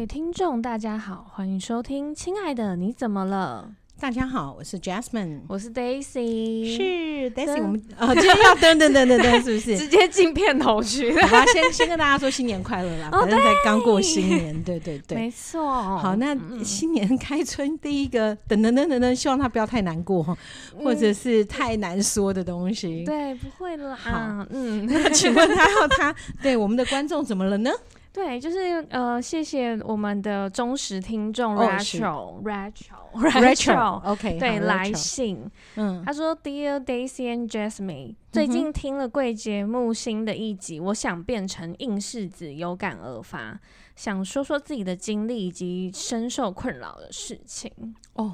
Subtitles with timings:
[0.00, 3.70] 位听众，大家好，欢迎收听《亲爱的你怎么了》。
[4.00, 7.62] 大家好，我是 Jasmine，我是 Daisy，是 Daisy。
[7.62, 9.76] 我们啊， 今天要噔噔噔噔噔，是不是？
[9.76, 11.12] 直接进片头曲。
[11.20, 13.10] 好吧，先先跟大家说新年快乐啦！
[13.12, 15.70] 反正才刚过新年，对对 对，没错。
[15.98, 20.34] 好，那新年开春第一个噔噔噔噔噔，希望他不要太难过，
[20.82, 23.04] 或者是太难说的东西。
[23.04, 23.94] 对，不会了。
[23.94, 27.70] 好，嗯，那请问他要他对我们的观众怎么了呢？
[28.12, 43.60] 对，就是呃，谢谢我们的忠实听众 Rachel，Rachel，Rachel，OK， 对，来信，嗯，他说，Dear Daisy and Jasmine，最近听了贵节目新的一集，我想变成硬柿子，有感而发，
[43.94, 47.70] 想说说自己的经历以及深受困扰的事情。
[48.14, 48.32] 哦，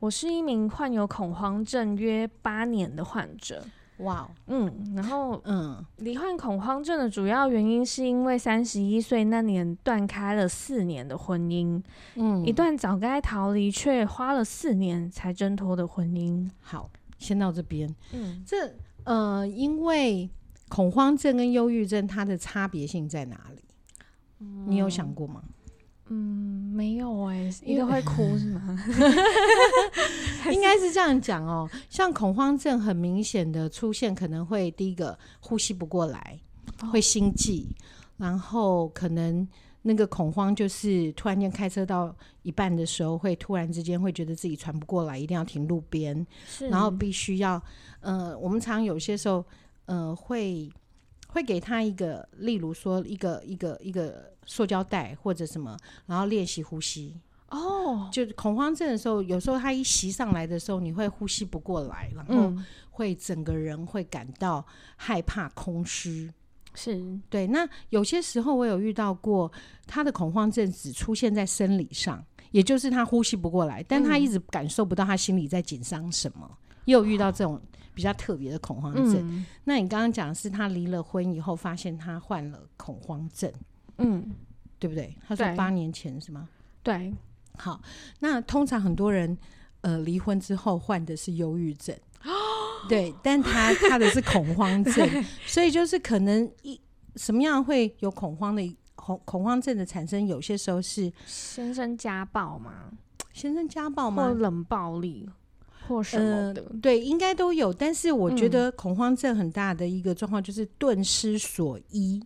[0.00, 3.62] 我是一名患有恐慌症约八年的患者。
[3.98, 11.80] 哇嗯，然后，嗯，罹患恐慌症的主要原因是因为三十一岁那年断开了四年的婚姻，
[12.16, 16.50] 嗯，一段早该逃离却花了四年才挣脱的婚姻。
[16.60, 20.28] 好，先到这边，嗯，这呃，因为
[20.68, 23.62] 恐慌症跟忧郁症它的差别性在哪里？
[24.40, 25.40] 嗯，你有想过吗？
[26.08, 28.78] 嗯，没有哎、欸，一个会哭是吗？
[30.52, 31.66] 应该是这样讲哦。
[31.88, 36.38] 像恐慌症很明显的出现，可能会第一个呼吸不过来，
[36.92, 37.74] 会心悸，哦、
[38.18, 39.48] 然后可能
[39.80, 46.26] 那个恐慌就是突然间开车到一半的时候，会突然之间会觉得自己喘不过来，一定要停路边，
[46.70, 47.62] 然后必须要
[48.00, 49.42] 呃，我们常有些时候
[49.86, 50.70] 呃会。
[51.34, 57.20] 会给他一个，例如说一个一个一个塑胶袋或者什么，然后练习呼吸。
[57.48, 62.54] 哦，就恐慌症的时候，有时候他一袭上来的时候，你会呼吸不过来，然后
[62.90, 66.32] 会整个人会感到害怕、空虚。
[66.72, 67.48] 是对。
[67.48, 69.50] 那有些时候我有遇到过，
[69.88, 76.48] 他的恐慌症只出现在生理上，也就是他呼吸不过来，但他一直感受不到他心里在紧张什么。
[76.84, 77.60] 也有遇到这种。
[77.94, 79.16] 比较特别的恐慌症。
[79.16, 83.50] 嗯、那你刚刚讲的是他离了婚以后，发现他患了恐慌症，
[83.98, 84.30] 嗯，
[84.78, 85.16] 对不对？
[85.26, 86.48] 他说八年前是吗？
[86.82, 87.14] 对。
[87.56, 87.80] 好，
[88.18, 89.38] 那通常很多人
[89.82, 91.94] 呃离婚之后患的是忧郁症，
[92.24, 92.30] 哦、
[92.90, 95.08] 对，但他他的是恐慌症，
[95.46, 96.80] 所以就是可能一
[97.14, 100.26] 什么样会有恐慌的恐恐慌症的产生？
[100.26, 102.90] 有些时候是先生家暴吗？
[103.32, 104.24] 先生家暴吗？
[104.24, 105.30] 或冷暴力？
[105.86, 107.72] 或什么的，呃、对，应该都有。
[107.72, 112.22] 但是我觉得恐慌症很大的一个状况就是顿失所依，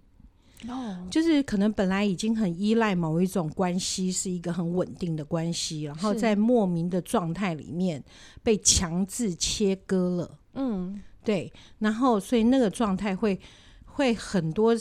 [0.68, 8.02] 哦，就是可能本来已经很依赖某一种关系，是一个很稳定的关系，然后在莫名的状态里面
[8.42, 10.38] 被强制切割了。
[10.54, 13.38] 嗯，对，然后所以那个状态会
[13.84, 14.74] 会很多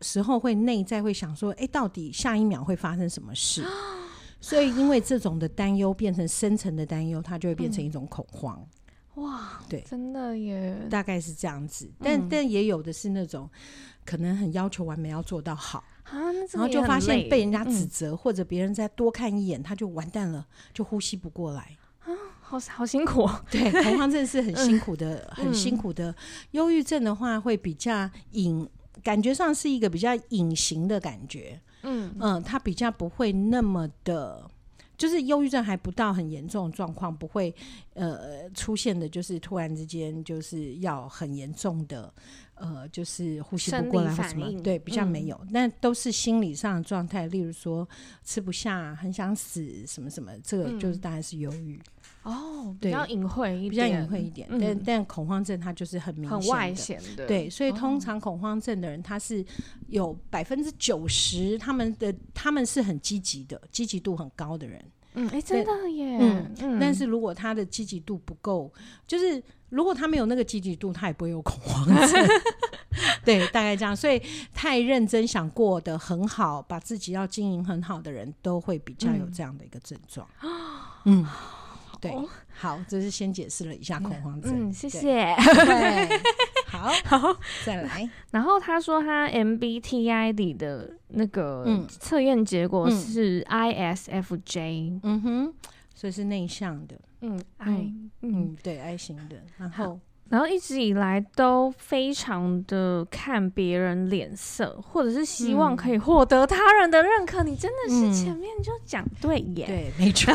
[0.00, 3.64] 时候会内在会想说，哎，到底下一秒会发生什么事？
[4.40, 8.64] 所以，因为这种的担忧变成深层的担忧，它就会变成一种恐慌。
[9.16, 11.90] 嗯、哇，对，真的耶，大概是这样子。
[11.98, 13.50] 但、嗯、但也有的是那种
[14.04, 23.28] 可能很要求完美，要做到好啊，然后就发现被人家指责，嗯、或者别人再多看一眼，他就完蛋了，就呼吸不过来啊，好好辛苦。
[23.50, 26.14] 对，恐慌症是很辛苦的， 嗯、很辛苦的。
[26.52, 28.68] 忧郁症的话，会比较隐，
[29.02, 31.60] 感觉上是一个比较隐形的感觉。
[31.82, 32.14] 嗯。
[32.18, 34.50] 嗯，他比较不会那么的，
[34.96, 37.54] 就是忧郁症还不到很严重的状况，不会
[37.94, 42.12] 呃出现的，就是突然之间就是要很严重的，
[42.54, 47.88] 呃，就是呼吸不过来或什么，对，比较没有，那、嗯、都是心理上的状态，例如说
[48.24, 51.76] 吃不下、很想死什么什么，这个就是当然是忧郁。
[51.76, 51.80] 嗯
[52.24, 59.44] 哦，比较隐晦一点，比较隐晦一点，但但恐慌症它就是很明显、很外显的，对，所以通常恐慌症的人，他是
[59.86, 64.84] 有百分之九十，他们的他们是很积极的，积极度很高的人。
[65.14, 66.18] 嗯，哎，真的耶。
[66.60, 68.70] 嗯，但是如果他的积极度不够，
[69.06, 72.28] 就是如果他没有那个积极度，他也不会有恐慌症。
[73.24, 73.96] 对，大概这样。
[73.96, 74.20] 所以
[74.52, 80.28] 太认真想过得很好，把自己要经营很好的人，都会比较有这样的一个症状。
[81.06, 81.26] 嗯。
[82.00, 82.12] 对，
[82.54, 84.68] 好，这是先解释了一下恐慌症。
[84.68, 85.00] 嗯，谢谢。
[85.00, 86.20] 对，
[86.66, 88.08] 好， 好，再来。
[88.30, 95.00] 然后他说他 MBTI 里的那个测验结果是 ISFJ。
[95.02, 95.54] 嗯哼，
[95.94, 96.98] 所以是内向的。
[97.20, 97.92] 嗯，I，
[98.22, 99.42] 嗯，对，I 型的。
[99.56, 99.98] 然后。
[100.28, 107.42] 然后一直以来都非常的看别人脸色，或者是希望可以获得他人的认可。
[107.42, 110.32] 嗯、你真的是前面就讲对耶，嗯、对，没 错，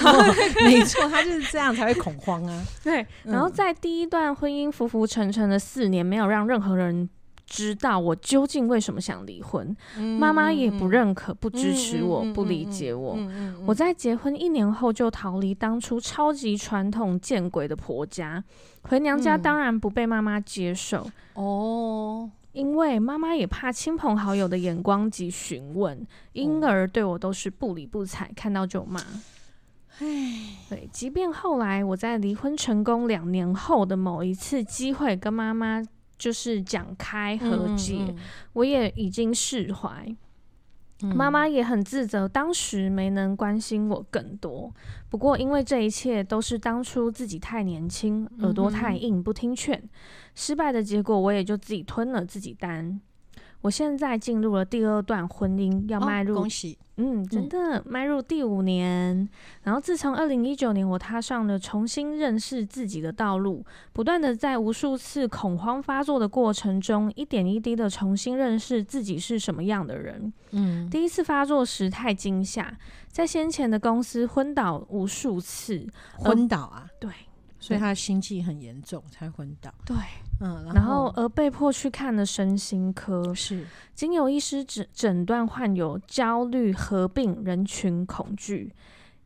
[0.64, 2.66] 没错，他就是这样才会恐慌啊。
[2.84, 7.10] 对，然后在第一段婚姻浮浮沉沉的四年，没有让任何人
[7.46, 9.76] 知道我究竟为什么想离婚，
[10.20, 13.18] 妈妈、嗯、也不认可、不支持我、嗯、不理解我。
[13.66, 18.44] 我在结婚一年后就逃离当初超级传统见鬼的婆家，
[18.84, 21.06] 回娘家当然不被妈妈接受、
[21.36, 29.00] 嗯、哦，因为妈妈也怕亲朋好友的眼光及询问，因而对我都是不理不睬，看到就骂。
[30.00, 30.08] 唉，
[30.70, 35.84] 对，即便后来我在离婚成功两年后的某一次机会跟妈妈
[36.18, 38.16] 就是讲开和解，嗯嗯、
[38.54, 40.16] 我也已经释怀。
[41.02, 44.74] 妈妈、嗯、也很自责，当时没能关心我更多。
[45.10, 49.84] 不过因为这一切都是当初自己太年轻，耳朵太硬，不听劝，
[50.34, 53.02] 失败的结果我也就自己吞了，自己担。
[53.64, 59.18] 我现在进入了第二段婚姻，要迈入、哦、恭喜，嗯，真的迈入第五年。
[59.18, 59.30] 嗯、
[59.64, 70.34] 然后自从二零一九年，我踏上了重新认识自己的道路，不断的在无数次恐慌发作的过程中，一点一滴的重新认识自己是什么样的人。
[70.52, 72.78] 嗯，第一次发作时太惊吓，
[73.08, 75.88] 在先前的公司昏倒无数次，
[76.18, 77.10] 昏倒啊，对。
[77.60, 79.74] 所以他心悸很严重，才昏倒。
[79.86, 79.96] 对，
[80.42, 88.74] 嗯，然后，而被迫去看了身心科，是经由医师诊诊断患有焦虑合并人群恐惧，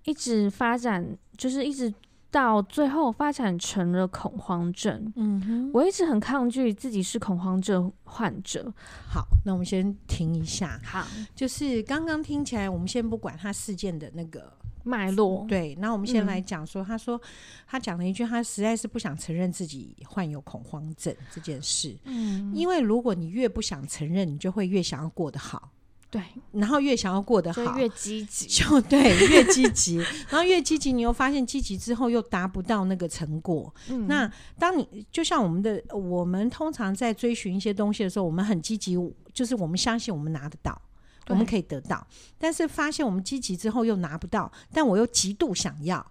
[0.06, 1.92] 一直发展，就是一直
[2.30, 5.12] 到最后发展成了恐慌症。
[5.16, 8.72] 嗯哼，我一直很抗拒自己是恐慌症患者。
[9.10, 10.80] 好，那我们先停一下。
[10.84, 14.54] 好，就是刚刚听起来，我们先不管他事件的那个。
[14.88, 17.22] 脉络对，那我们先来讲说，嗯、他说
[17.68, 21.96] 他讲了一句，他实在是不想承认自己患有恐慌症这件事。
[22.06, 25.70] 嗯，因为如果你越不想承认，你就会越想要过得好。
[26.10, 26.22] 对，
[26.54, 29.98] 然后越想要过得好，越积极，就对，越积极，
[30.30, 33.72] 然后越积极，你又发现积极之后又达不到那个成果。
[33.90, 38.98] 嗯、那当你就像我们的，我们通常在追寻一些东西的时候，我们很积极，
[39.34, 40.82] 就是我们相信我们拿得到。
[41.28, 42.06] 我们可以得到，
[42.38, 46.06] 但是发现我们积极之后又拿不到，但我又极度想要，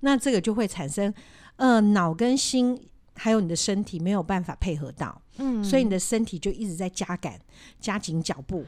[0.00, 1.12] 那这个就会产生，
[1.56, 2.80] 呃，脑跟心
[3.14, 7.38] 还有你的身体没有办法配合到，嗯，所以你的身体就一直在加赶、
[7.80, 8.64] 加紧脚步，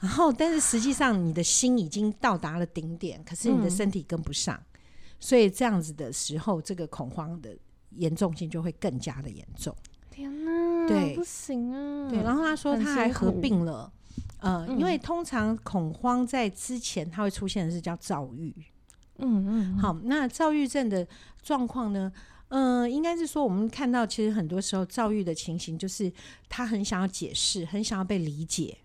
[0.00, 4.78] 然后但是实际上你的心已经到达了顶点，可是你的身体跟不上，嗯，
[5.18, 7.56] 所以这样子的时候，这个恐慌的
[7.92, 9.74] 严重性就会更加的严重。
[10.10, 13.90] 天哪，对，不行啊，对，然后他说他还合并了。
[14.38, 18.54] 呃，因为通常恐慌在之前，它会出现的是叫躁郁。
[19.18, 21.06] 嗯嗯，好，那躁郁症的
[21.42, 22.12] 状况呢？
[22.48, 26.12] 嗯、呃，应该是说我们看到，其实很多时候躁郁的情形，就是
[26.48, 28.76] 他很想要解释，很想要被理解。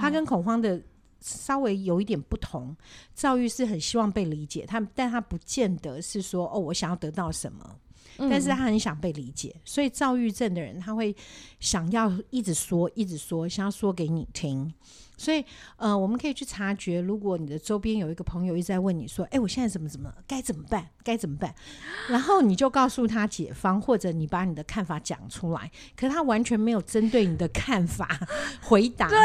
[0.00, 0.82] 他跟恐慌的
[1.20, 2.76] 稍微有一点不同，
[3.14, 7.78] 躁郁是很希望被理解，他但他不见得是说哦，我想要得到什么。
[8.16, 11.14] 但是他很想被理解，所以躁郁症的人他会
[11.60, 14.72] 想要一直说，一直说，想要说给你听。
[15.22, 15.44] 所以，
[15.76, 20.84] 呃，我们可以去察觉，如果你的周边有一个朋友一直在问你说：“哎，我现在怎么怎么，该怎么办？
[21.04, 21.54] 该怎么办？”
[22.10, 28.18] 然后你就告诉他解方，或者你把你的看法讲出来，可是他完全没有针对你的看法
[28.62, 29.16] 回答，对，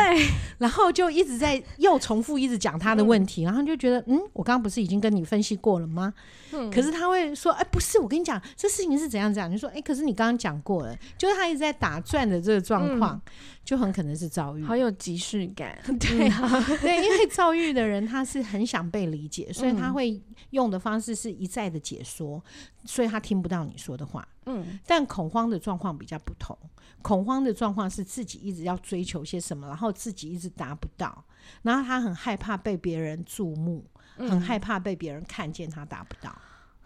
[0.59, 6.13] 然后就一直在又重复一直讲他的问题，然后就觉得，嗯，我刚刚不是已经跟你分析过了吗？
[6.53, 13.19] 嗯，可是他会说：“哎，不是，我跟你讲，这事情是怎样怎样。”你说：“哎，可是你刚刚讲过了。”就是他一直在打转的这个状况。
[13.25, 13.31] 嗯
[13.67, 15.77] 就很可能是遭遇，好有即视感。
[15.99, 16.49] 对啊，
[16.81, 22.43] 对，因为躁郁的人他是很想被理解，所以他会用的方式是一再的解说，
[22.85, 24.27] 所以他听不到你说的话。
[24.45, 26.57] 嗯，但恐慌的状况比较不同，
[27.01, 31.23] 恐慌的状况是自己一直要追求些什么，然后自己一直达不到，
[31.63, 36.33] 然后他很害怕被别人注目，很害怕被别人看见他达不到。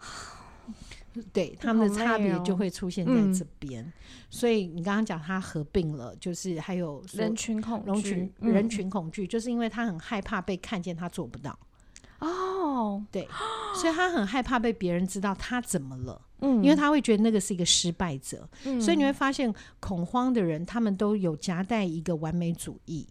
[1.32, 3.92] 对，他们的差别就会出现在这边，嗯、
[4.30, 11.58] 所以你刚刚讲他合并了，就是还有人群恐惧，人群人群恐惧，就是因为他很害怕被看见，他做不到。
[12.20, 13.28] 哦，对，
[13.74, 23.06] 所以他很害怕被别人知道他怎么了，嗯，因为他会觉得那个是一个失败者，嗯、所以你会发现恐慌的人，他们都有夹带一个完美主义。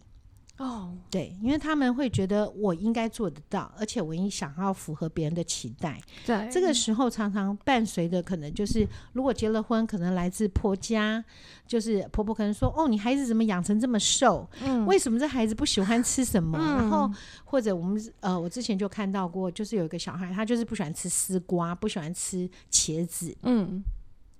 [0.58, 6.00] 哦，对，因为他们会觉得我应该做得到，而且我应想要符合别人的期待。
[6.24, 11.24] 对，这个时候常常伴随的可能就是，如果结了婚，可能来自婆家，
[11.66, 14.48] 就是婆婆可能说：“哦，你孩子怎么养成这么瘦？
[14.62, 17.10] 嗯，为什么这孩子不喜欢吃什么？”嗯、然后
[17.44, 23.36] 或者我们呃，我之前就看到过，就是有一个小孩，他就是不喜欢吃丝瓜，不喜欢吃茄子。
[23.42, 23.82] 嗯。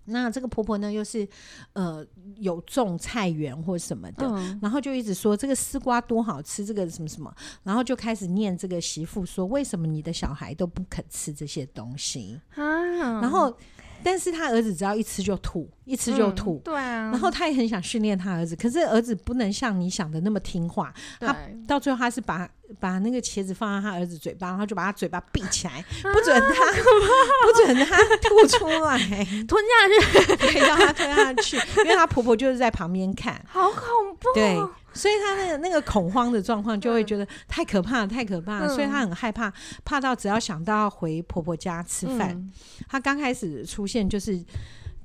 [0.06, 1.26] 那这个婆婆呢，又是
[1.74, 2.04] 呃
[2.36, 13.20] 有种菜园或什么的，嗯、然后就一直说这个丝瓜多好吃，这个什么什么，然后就开始念这个媳妇说，为什么你的小孩都不肯吃这些东西啊？
[13.20, 13.56] 然后
[14.04, 16.60] 但是他儿子只要一吃就吐，一吃就吐。
[16.64, 17.10] 对啊。
[17.10, 20.92] 然后他也很想训练他儿子，可是儿子不能像你想的那么听话。
[21.20, 22.48] 他到最后他是把
[22.80, 28.98] 把那个茄子放在他儿子嘴巴，然后就把他嘴巴闭起来，不准他不准他吐出来，
[29.46, 31.56] 吞下去，对，让他吞下去。
[31.78, 33.80] 因为他婆婆就是在旁边看，好恐
[34.18, 34.28] 怖。
[34.34, 34.58] 对。
[34.94, 38.68] 所以他那个那个恐慌的状况，就会觉得太可怕了，太可怕了。
[38.68, 39.52] 所以他很害怕，
[39.84, 42.52] 怕到只要想到要回婆婆家吃饭，嗯、
[42.88, 44.44] 他刚开始出现就是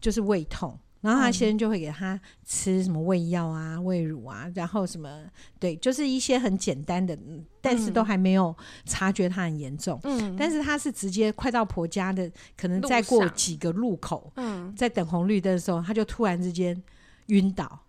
[0.02, 5.24] 就是胃痛，然后他先生就会给他吃什么胃药啊、胃乳啊，然后什么
[5.60, 7.18] 对，就是一些很简单的，
[7.62, 10.00] 但是都还没有察觉他很严重。
[10.04, 16.82] 嗯，但是他是直接快到婆家的，可能再过几个路口，嗯，在等红绿灯的时候，他就突然之间
[17.28, 17.80] 晕倒。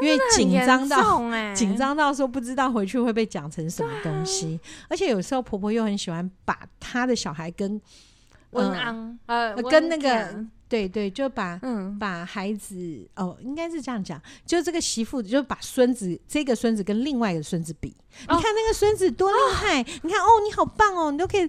[0.00, 1.20] 因为紧张到
[1.54, 7.80] 紧张到说不知道回去会被讲成什么东西，而且有时候婆婆又很喜欢把她的小孩跟
[8.50, 11.98] 文安呃跟那个对对，就把嗯。
[11.98, 21.48] 把孩子哦应该是这样讲，就这个媳妇就把孙子这个孙子跟另外一个孙子比，你看那个孙子多厉害，你看哦你好棒哦，你都可以。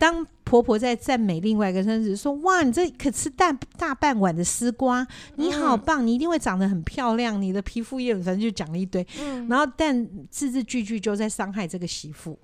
[0.00, 8.22] 当婆婆在赞美另外一个孙子说：“哇，你这可吃大大半碗的丝瓜，你好棒，你一定会长得很漂亮，你的皮肤也很……
[8.24, 9.06] 反正就讲了一堆。
[9.20, 12.38] 嗯、然后，但字字句句就在伤害这个媳妇。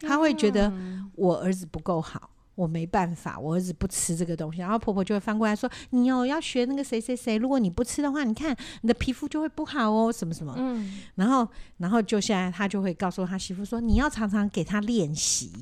[0.00, 0.72] 她会觉得
[1.14, 4.60] 我儿子不够好，我没办法，我儿子不吃这个东西。
[4.60, 10.54] 然后婆婆就会翻过来说：你哦，要学那个谁谁谁，如果你不吃的话，你看你的皮肤就会不好哦，什么什么。
[10.56, 15.52] 嗯，然后，然后就现在她就会告诉她媳妇说：你要常常给她练习。”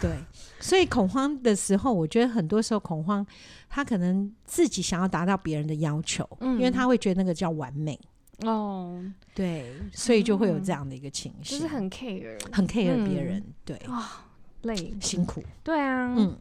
[0.00, 0.16] 对，
[0.60, 3.26] 所以恐慌的时候，我觉得很多时候恐慌，
[3.68, 7.98] 他可能自己想要达到别人的要求，嗯，因为他会觉得那个叫完美
[8.40, 9.02] 哦，
[9.34, 14.08] 对，所以就会有这样的一个情绪，就是很 care，很 care 别人，对，哇，
[14.62, 16.36] 累，辛苦，对啊，嗯，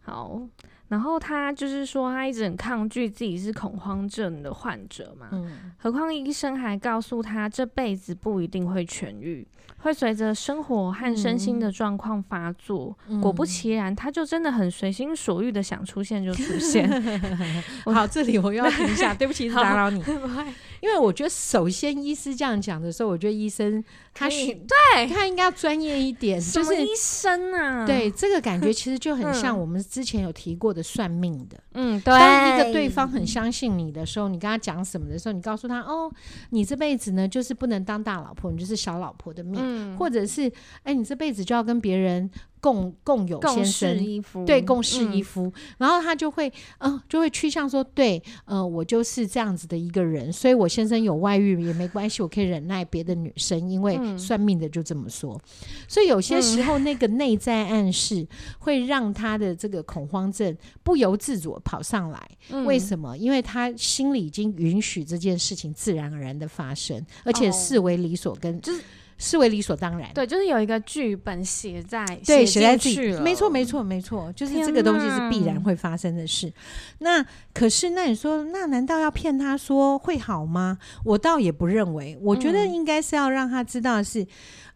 [0.00, 0.40] 好。
[0.88, 5.28] 然后他就是说，他一直很抗拒自己是恐慌症的患者嘛。
[5.32, 5.72] 嗯。
[5.76, 9.46] 何况医生还告诉他，这辈子不一定会痊愈，
[9.78, 12.96] 会随着生活和身心的状况发作。
[13.08, 13.20] 嗯。
[13.20, 16.88] 果不其然，他就真的很随心所欲的想出现就出现。
[17.84, 20.02] 好，这里我又要停一下，对不起，打扰你。
[20.80, 23.82] 因为我觉得，首先医师这样讲的时候，我觉得医生
[24.14, 27.86] 他是对他应该要专业一点，就是医生啊。
[27.86, 31.58] 对，这个感觉 其实就很像我们之前有提过的算命的。
[31.74, 32.12] 嗯，对。
[32.12, 36.12] 当一个对方很相信你的时候，你跟他讲什么的时候，你告诉他哦，
[36.50, 40.50] 你这辈子呢就是不能当大老婆，你就是小老婆的命，嗯、或者是
[40.82, 42.30] 哎，你这辈子就要跟别人。
[42.60, 46.48] 共共有先生，对，共侍一夫，嗯、然后他就会，
[46.78, 55.34] 嗯、呃，就会趋向说，对，呃，我就是这样子的一个人，所以我先生有外遇也没关系，我可以忍耐别的女生，因为算命的就这么说。
[55.34, 55.40] 嗯、
[55.88, 58.26] 所以有些时候那个内在暗示
[58.58, 62.28] 会让他的这个恐慌症不由自主跑上来。
[62.50, 63.16] 嗯、为什么？
[63.16, 68.82] 因为他心里已经允许这件事情自然而然的发生，而且视为理所跟、哦、就是。
[69.20, 76.52] 视为理所当然，对，就是有一个剧本写在对写在自己，没错，没错，没错，就是这个东西是必然会发生的事。
[77.00, 80.78] 那可是，那你说，那难道要骗他说会好吗？
[81.04, 84.22] 我倒也不认为，我觉得应该是要让他知道是，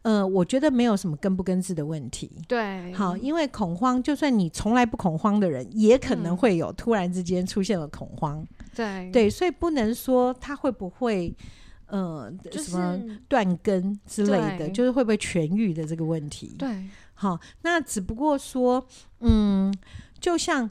[0.02, 2.28] 嗯、呃，我觉得没有什么根不根治的问题。
[2.48, 8.44] 对，好，因为恐慌，就算你从来不恐慌的人，也可能会有突然之间出现了恐慌。
[8.74, 11.32] 对，对，所以不能说他会不会。
[11.92, 16.56] 呃，就是、什么断根之类的，就是会不会痊愈的这个问题。
[16.58, 18.86] 对，好，那只不过说，
[19.20, 19.70] 嗯，
[20.18, 20.70] 就像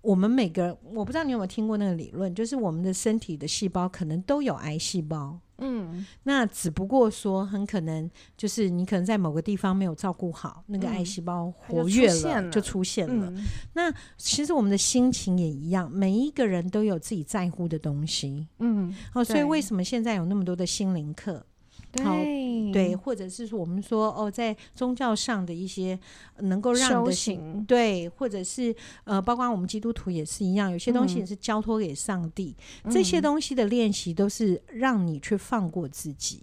[0.00, 5.38] 我们每个人，我不知道你有没有听过那个理论，就是我们的身体的细胞可能都有癌细胞。
[5.60, 13.32] 嗯，那只不过说，很可能就是你可能在某个地方没有照顾好，那个癌细胞活跃了，就出现了。
[13.74, 18.48] 那其实我们的心情也一样，每一个人都有自己在乎的东西。
[18.58, 21.44] 嗯，哦，所以为什么现在有那么多的心灵课？
[21.92, 25.98] 对对，或者是说我们说哦，在宗教上的一些
[26.38, 32.54] 能够让的行，对，或者是呃，包括我们基督徒也是一样，有些东西也是交托给上帝，
[32.84, 36.42] 嗯、这些东西的练习都是让你去放过自己。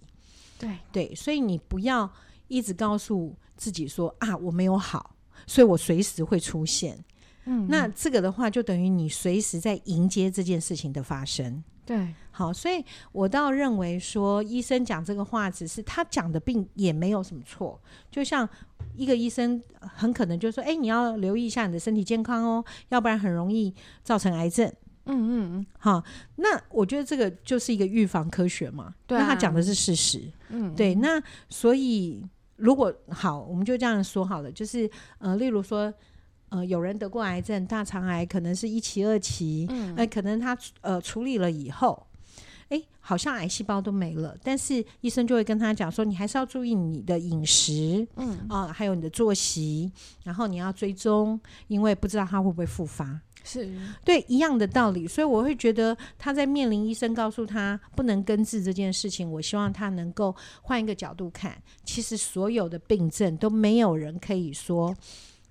[0.58, 2.10] 对对，所以你不要
[2.48, 5.14] 一直告诉自己说啊，我没有好，
[5.46, 6.98] 所以我随时会出现。
[7.50, 11.64] 嗯，那这个的话，就等于你随时在迎接这件事情的发生。
[11.86, 17.80] 对，好，所以我倒认为说，医生讲这个话，只是他讲的，并也没有什么错。
[18.10, 18.46] 就像
[18.94, 23.74] 一个医生，很可能就说：“哎，你要留意一下你的身体健康哦，要不然很容易
[24.04, 24.70] 造成癌症。”
[25.06, 26.04] 嗯嗯嗯，好，
[26.36, 28.94] 那我觉得这个就是一个预防科学嘛。
[29.06, 30.30] 对啊，那他讲的是事实。
[30.50, 30.94] 嗯，对。
[30.96, 32.22] 那所以
[32.56, 34.90] 如果好，我们就这样说好了，就是
[35.20, 35.90] 呃，例如说。
[36.50, 42.06] 呃，有人得过癌症，大肠癌可能是一期、二期，嗯，那、呃、可能他呃处理了以后，
[42.70, 49.92] 哎，好像癌细胞都没了，但是医生就会跟他讲说，你还是要注意你的饮食，嗯啊、呃，还有你的作息，
[50.24, 53.70] 然后你要追踪，因为不知道他会不会复发，是
[54.02, 64.94] 对一样的道理，所以我会觉得他在面临医生告诉他不能根治这件事情，我希望他能够换一个角度看，其实所有的病症都没有人可以说。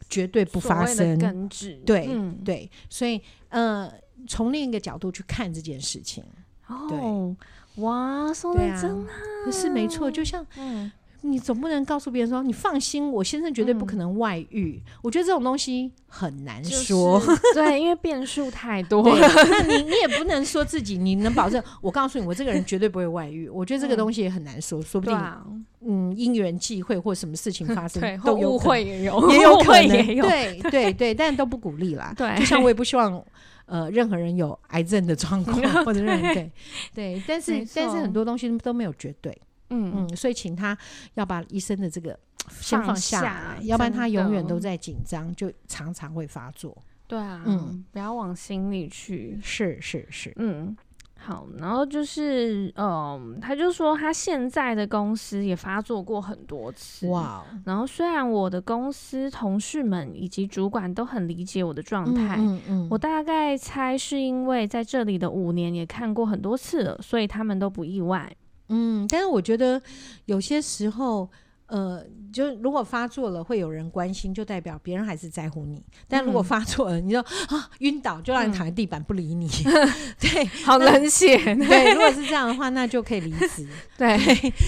[0.09, 1.73] 绝对不发生，根治。
[1.85, 3.91] 对、嗯、对，所以呃，
[4.27, 6.23] 从另一个角度去看这件事情，
[6.67, 9.11] 哦，对哇，说的真好，
[9.47, 10.91] 啊、是没错，就像嗯。
[11.29, 14.81] 你总不能告诉别人说，你放心，我先生绝对不可能外遇。
[14.86, 19.27] 嗯、我觉得这种东西很难说，就是、对，因为变数太多了。
[19.50, 21.62] 那你你也不能说自己，你能保证？
[21.81, 23.50] 我告诉你，我这个人绝对不会外遇。
[23.50, 25.43] 我觉得这个东西也很难说，说不定，啊、
[25.81, 32.13] 嗯，因缘际会或什么事情发生，对都有可能， 也有，也有可能，也有对对对，但都不鼓励啦。
[32.15, 33.24] 对，就像我也不希望
[33.65, 36.51] 呃任何人有癌症的状况， 或者任何对
[36.93, 39.38] 对，但是但是很多东西都没有绝对。
[39.69, 40.77] 嗯嗯，所以请他
[41.15, 42.17] 要把医生的这个
[42.59, 46.75] 先放下来，下要不然他永远都在紧张，就常常会发作。
[47.07, 49.39] 对啊，嗯，不要往心里去。
[49.41, 50.75] 是是是，嗯，
[51.17, 51.47] 好。
[51.57, 57.07] 然后就是，嗯，他就说他现在的公司也发作过很多次。
[57.07, 57.45] 哇！
[57.63, 68.36] 然后虽然我的公司同事们以及主管都很理解我的状态，嗯嗯，嗯，我大概猜是因为在这里的五年也看过很多次了，所以他们都不意外。
[68.69, 69.81] 嗯，但是我觉得
[70.25, 71.29] 有些时候，
[71.67, 75.83] 呃，就如果发作了，会有人关心，就代表别人还是在乎你。
[76.07, 81.38] 但如果发作了，嗯、你就啊晕倒，就让你躺在地板不理你， 嗯、对， 好冷血。
[81.55, 83.67] 对，如果是这样的话，那就可以离职。
[83.97, 84.17] 对，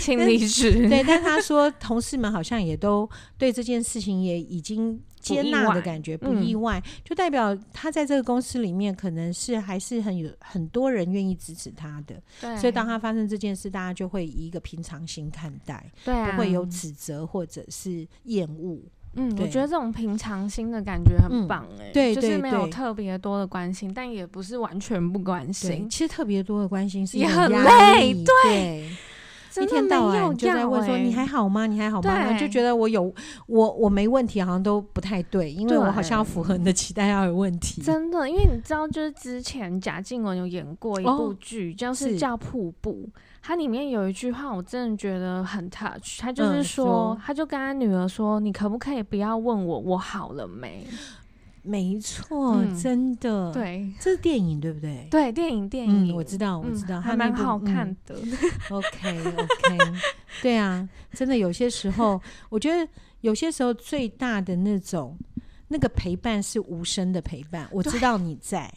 [0.01, 0.88] 请离职。
[0.88, 5.01] 对，但他说同事们好像也都对这件事情也已经。
[5.20, 12.22] 接纳的感觉不意，外，就代表他在这个公司里面可能是还是很有很多人愿意支持他的。
[12.41, 18.80] 对，所以当他发生这件事，大家就会以一个平常心看待，对啊，不会有指责或者是厌恶。
[19.15, 25.89] 嗯，我觉得这种平常心的感觉很棒哎、欸嗯，对，就是没有特别多的关心，但也不是完全不关心。
[25.89, 28.24] 其实特别多的关心是也很累，对。
[28.43, 28.89] 对
[29.62, 31.66] 一天到晚就在问说，你还好吗？
[31.66, 32.38] 你还好吗？
[32.40, 33.14] 就觉得我有
[33.48, 37.82] 我我没问题，好像都不太对，因为我好像要符合你的期待，要有问题。
[37.82, 43.10] 真的，因为你知道，就是之前贾静雯有演过一部剧，就是叫《瀑布》，
[43.42, 46.20] 它里面有一句话，我真的觉得很 touch。
[46.20, 50.86] 他就是说，他就跟他女儿说：“你可不可以不要问我我好了没？”
[51.63, 55.08] 没错、嗯，真的，对，这是电影对不对？
[55.12, 58.15] 对，电影，电影，嗯、我知道，我知道，还蛮好看的。
[58.24, 58.38] 嗯、
[58.78, 59.78] OK，OK，
[60.41, 62.88] 对啊，真的有些时候，我觉得
[63.22, 65.17] 有些时候最大的那种
[65.67, 68.72] 那个陪伴是无声的陪伴，我知道你在。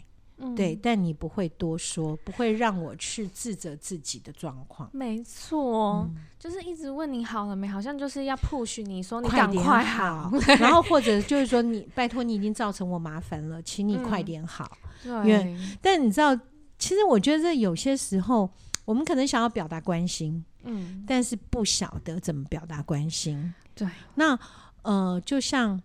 [0.57, 4.91] 对，但你不会多说，不会让我去自责自己的状况。
[4.93, 14.77] 没错、嗯，就是一直问你好了没，好像就是要 push 你说你赶快好，然后或者就是说你拜托你已经造成我麻烦了，请你快点好。
[15.05, 16.37] 嗯、对，但你知道，
[16.79, 18.51] 其实我觉得有些时候
[18.85, 23.55] 我们可能想要表达关心，嗯，但是不晓得怎么表达关心。
[23.75, 24.39] 对，那
[24.83, 25.81] 呃，就像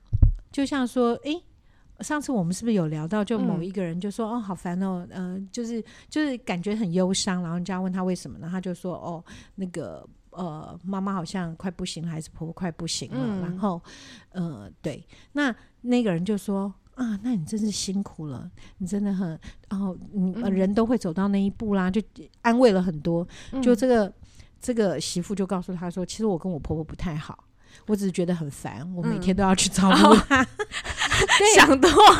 [0.52, 1.44] 就像说，诶。
[2.02, 8.48] 上次我们是不是有聊到，就某一个人就说：“嗯、哦，好烦哦，呃，就是就是感觉很忧伤。”然后人家问他为什么呢？
[8.52, 9.24] 他就说：“哦，
[9.56, 13.18] 那个呃，妈妈好像快不行了，还是婆婆快不行了。
[13.20, 13.82] 嗯”然后
[14.30, 19.40] 呃，对，那那个人就说：“啊，那你真是辛苦了，你真的很……
[19.70, 22.02] 然后你、呃、人都会走到那一步啦，就
[22.42, 23.28] 安慰了很多。
[23.52, 24.14] 嗯”就这个
[24.62, 27.46] 这个媳妇就告诉他说：“其实我跟我婆婆不太好。”
[27.86, 30.42] 我只是觉得很烦，我每天都要去照顾她。
[30.42, 31.07] 嗯、对
[31.56, 32.18] 想多了，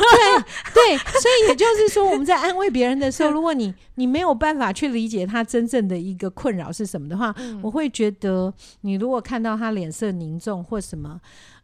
[0.74, 11.20] 对对，所以也就是说，我们在安慰别人的时候， 如果你你没有办法去理解他真正的一个困扰是什么的话，嗯、我会觉得，你如果看到他脸色凝重或什么，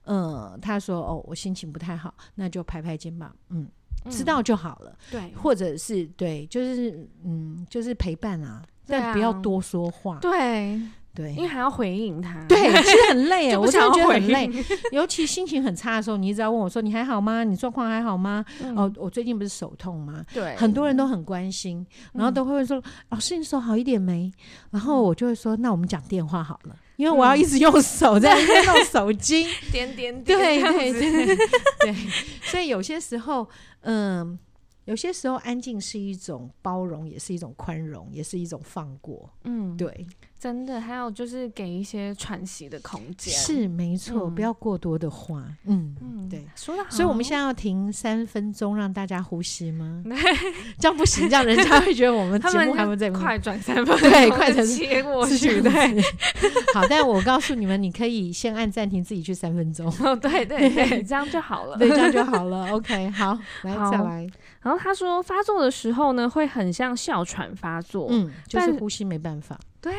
[0.06, 3.68] 嗯，他说哦，我心情不太好，那就拍拍肩膀，嗯，
[4.10, 4.90] 知道就好了。
[4.90, 10.18] 嗯、对，或者是对，就是嗯，就是陪伴啊，但不要多说话。
[10.20, 10.80] 对。
[11.14, 14.50] 对，因为还要回应他，对，其实很累哎， 我真的觉得很累。
[14.90, 17.44] 尤其心情很差的时候，你一直要问我说：“你还好吗？
[17.44, 20.24] 你状况还好吗？”嗯、哦，我最近不是手痛吗？
[20.34, 24.30] 对，很多人都很关心，然后都会说：“嗯、老师，你手好一点没？”
[24.72, 31.36] 然后我就会说：“那我们讲电话好了，因为我要一直用手在弄手机， 点点点，对对对
[31.80, 31.94] 对。
[32.42, 33.48] 所以有些时候，
[33.82, 34.36] 嗯，
[34.84, 39.30] 有些时候安静是一种包容，也是一种宽容，也是一种放过。
[39.44, 40.06] 嗯，对。
[40.36, 46.90] 真的，还有就是给一些喘息的空间，是没错，嗯、不要过多的话，嗯嗯，对，说得好。
[46.90, 50.04] 所以我们现在要停三分钟，让大家呼吸吗？
[50.78, 56.02] 这样不行，这样人家会觉得我们节目还会在快转三分钟，对，快转切过去，对。
[56.74, 59.86] 好，但我告诉你们，你可以先按暂停，自己去三分钟。
[60.00, 62.70] 哦，对对对， 这样就好了，对，这样就好了。
[62.70, 64.26] OK，好，来再来。
[64.60, 69.58] 然后他说，发作的时候呢，会很像哮喘发作，嗯，就是呼吸没办法。
[69.80, 69.92] 对，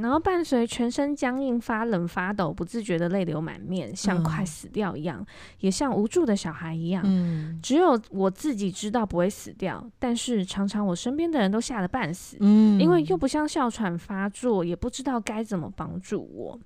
[0.00, 5.26] 然后伴随全身僵硬、发冷、发抖，不自觉的泪流满面，像快死掉一样，嗯、
[5.60, 7.02] 也像无助的小孩一样。
[7.04, 12.38] 嗯，只有我自己知道不会死掉，但是常常我身边的人都吓得半死。
[12.40, 16.58] 嗯，因为又不像哮喘发作，也不知道该怎么帮助我。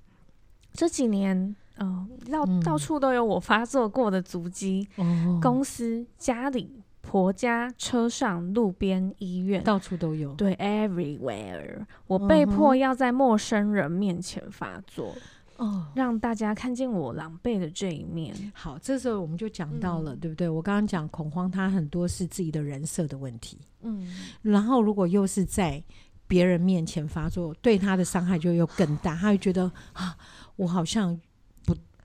[0.72, 6.84] 这几年，哦、呃，到到处都有我发作过的足迹，嗯、公司、家里。
[7.08, 10.34] 婆家、车上、路边、医院，到处都有。
[10.34, 11.86] 对，everywhere。
[12.08, 15.14] 我被迫要在陌生人面前发作，
[15.56, 15.96] 哦、uh，huh.
[15.96, 18.34] 让大家看见我狼狈的这一面。
[18.52, 20.48] 好，这时候我们就讲到了，嗯、对不对？
[20.48, 23.56] 我刚刚讲恐慌，它很多是自己的人设的问题。
[23.82, 25.80] 嗯，然后如果又是在
[26.26, 29.14] 别人面前发作，对他的伤害就又更大。
[29.14, 30.16] 他会觉得啊，
[30.56, 31.16] 我好像。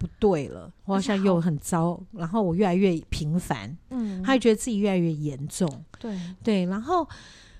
[0.01, 6.19] 不对了，我好像又很糟，然后我越来越频繁，嗯，他就觉得自己越来越严重，对。
[6.43, 7.07] 对，然后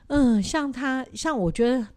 [0.07, 1.87] 嗯，像他，像我觉得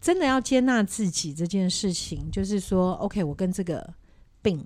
[0.00, 3.92] 真的要接纳自己这件事情，就是说，OK，我跟这个
[4.40, 4.64] 病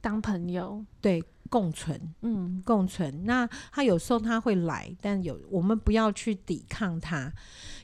[0.00, 3.26] 当朋友，对，共存，嗯，共存。
[3.26, 7.30] 那他有时候他会来，但有我们不要去抵抗他，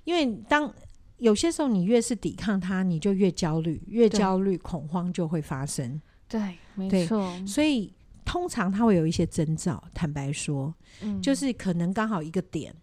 [0.04, 0.72] 因为当
[1.18, 6.00] 有些时候你越是抵抗他，你就越焦虑，越焦虑，恐慌就会发生。
[6.28, 7.32] 对，没错。
[7.46, 7.92] 所以
[8.24, 9.82] 通常他会有一些征兆。
[9.94, 12.74] 坦白说，嗯，就是可能刚好一个点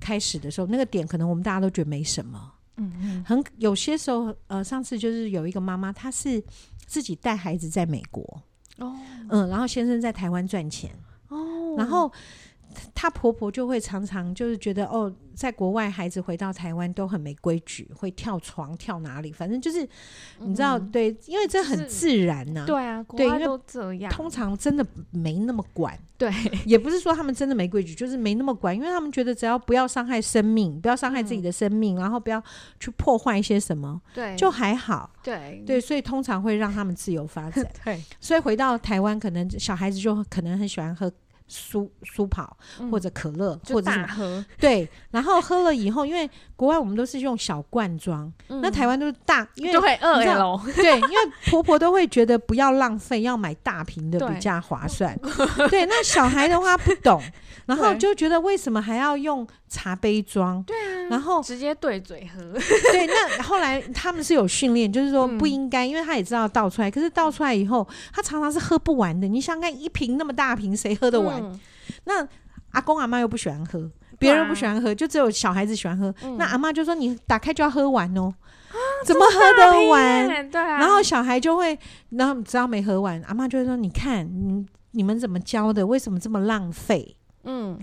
[0.00, 3.24] 开始的时候，那个点可能我们大家都觉得没什么，嗯嗯。
[3.24, 6.42] 很有些时候，呃，上次就是有一个妈妈，她是
[6.86, 8.22] 自己带孩子在美国，
[8.78, 8.96] 哦，
[9.28, 10.90] 嗯，然后先生在台湾赚钱，
[11.28, 12.10] 哦，然后。
[12.94, 19.86] 她婆婆就会常常就是觉得哦，在国外孩子回到台湾都很没规矩，会跳床跳哪里，反正就是
[20.38, 22.66] 你知道，嗯、对，因为这很自然呐、啊。
[22.66, 24.10] 对啊，国外都这样。
[24.12, 26.32] 通常真的没那么管，对，
[26.64, 32.42] 也不是说他们真的没规矩，就是没那么管，因为他们觉得只要不要伤害生命，不要伤害自己的生命，嗯、然后不要
[32.78, 35.10] 去破坏一些什么，对，就还好。
[35.22, 37.66] 对对，所以通常会让他们自由发展。
[37.84, 41.10] 对，所以回到台湾，可能小孩子就可能很喜欢喝。
[41.46, 42.56] 舒舒跑
[42.90, 50.60] 或者可乐，或者是喝 对，然后喝了以后，因为国外我们都是用小罐装，那台湾都是大，因为就会饿了。
[50.74, 55.18] 对，因为婆婆都会觉得不要浪费，要买大瓶的比较 划算。
[55.68, 57.22] 对，那小孩的话不懂，
[57.66, 60.62] 然后就觉得为什么还要用茶杯装？
[60.62, 62.42] 对啊，然后直接对嘴喝。
[62.92, 69.28] 对，那后来他们是有训练，就是说不应该，因为他也知道倒出来，可是倒出来以后，他常常是喝不完的。
[69.28, 71.33] 你想看一瓶那么大瓶，谁喝得完？
[71.40, 71.60] 嗯、
[72.04, 72.26] 那
[72.72, 76.14] 阿公阿妈又不喜欢喝，别人不喜欢喝，就只有小孩子喜欢喝。
[76.22, 78.34] 嗯、那阿妈就说：“你打开就要喝完哦，
[78.70, 81.78] 啊、怎么喝得完？”对啊，然后小孩就会，
[82.10, 85.86] 然后只要没喝完，阿妈就会说：“你看，你你们怎么教的？
[85.86, 87.78] 为什么这么浪费？”嗯，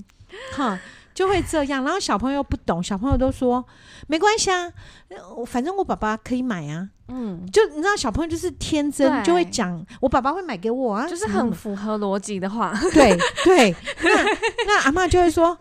[0.54, 0.80] 哈。
[1.22, 3.64] 就会这样，然后小朋友不懂，小朋友都说
[4.08, 4.74] 没关系啊，
[5.46, 6.90] 反正我爸爸可以买啊。
[7.10, 12.74] 嗯，就你知道，小朋友就是天真，就会讲我爸爸会买给我啊，就是很符合逻辑的话。
[12.92, 14.24] 对对，那
[14.66, 15.56] 那阿妈就会说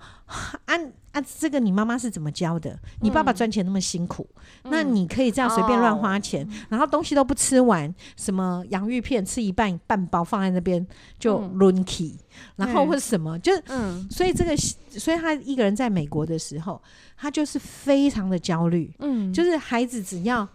[0.64, 0.74] 啊。
[1.12, 2.78] 啊，这个你妈妈是怎么教的？
[3.00, 4.26] 你爸爸赚钱那么辛苦，
[4.64, 10.84] 嗯、那你可以这样随便乱花钱，嗯、然后东西都不吃完，什么洋芋片吃一半半包放在那边
[11.18, 12.16] 就抡起，
[12.56, 16.80] 嗯、然后或者什么，对就嗯，所以这个，所以他一个人在美国的时候，
[17.16, 20.48] 他就是非常的焦虑，嗯，就是孩子只要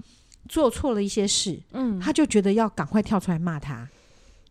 [0.49, 2.15] 做错了一些事，嗯，他。
[2.15, 3.85] 就觉得要赶快跳出来骂他，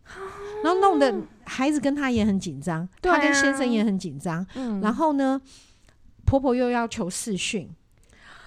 [0.04, 0.22] 嗯、
[0.62, 1.14] 然后弄得
[1.44, 5.40] 孩子跟他也很紧张，他跟先生也很紧张，嗯，然后呢？
[6.24, 7.68] 婆婆又要求视讯。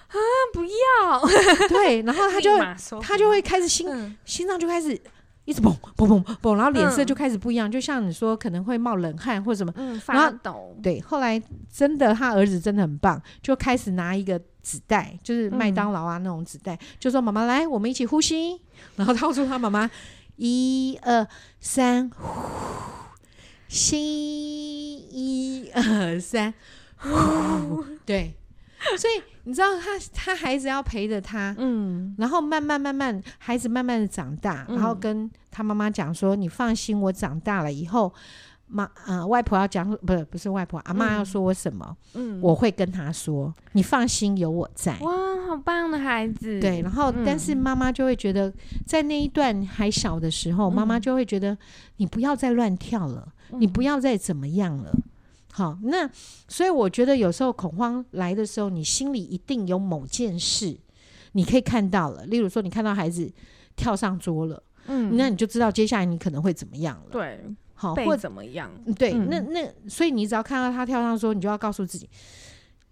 [0.08, 0.16] 啊，
[0.54, 1.68] 不要。
[1.68, 2.58] 对，然后他就
[3.02, 4.98] 他就会开始心、嗯、心脏就开始
[5.44, 10.74] 一直砰砰砰砰，然后脸色就开始不一样，嗯、就像你说可能会冒冷汗或者什么，嗯，发抖。
[10.82, 11.38] 对，后来
[11.70, 18.58] 真的他儿子真的很棒，就开始拿一个纸袋，就是麦当劳啊那种纸袋，嗯、就说妈妈来，我们一起呼吸，
[18.96, 19.90] 然后掏出他妈妈
[20.36, 21.28] 一二
[21.60, 22.32] 三呼
[23.68, 26.54] 吸一二三。
[26.98, 28.34] 呼， 对，
[28.96, 38.12] 所以你知道他他孩子要陪着他，嗯，然后慢慢慢慢孩子慢慢的长大，嗯、然后跟他妈妈讲说：“你放心，我长大了以后，
[38.66, 44.98] 妈，呃，外婆要讲，不是不是外婆，阿妈要说我什么，嗯，我会跟她说，你放心，有我在。
[45.00, 45.12] 哇，
[45.48, 46.60] 好棒的孩子。
[46.60, 48.52] 对，然后、嗯、但是妈妈就会觉得，
[48.86, 51.56] 在那一段还小的时候，妈妈就会觉得
[51.96, 54.92] 你不要再乱跳了，嗯、你不要再怎么样了。
[55.58, 56.08] 好，那
[56.46, 60.78] 所以我觉得有时候恐慌来的时候，你心里一定有某件事，
[61.32, 63.28] 你可以看到了，例如说你看到孩子
[63.74, 67.10] 跳上桌了，嗯，那你就知道接下来你可能会怎么样了。
[67.10, 67.44] 对。
[67.74, 68.70] 好，或怎么样？
[68.96, 72.08] 对，嗯、那那所以你只要看到他跳上桌，你就要告诉自己，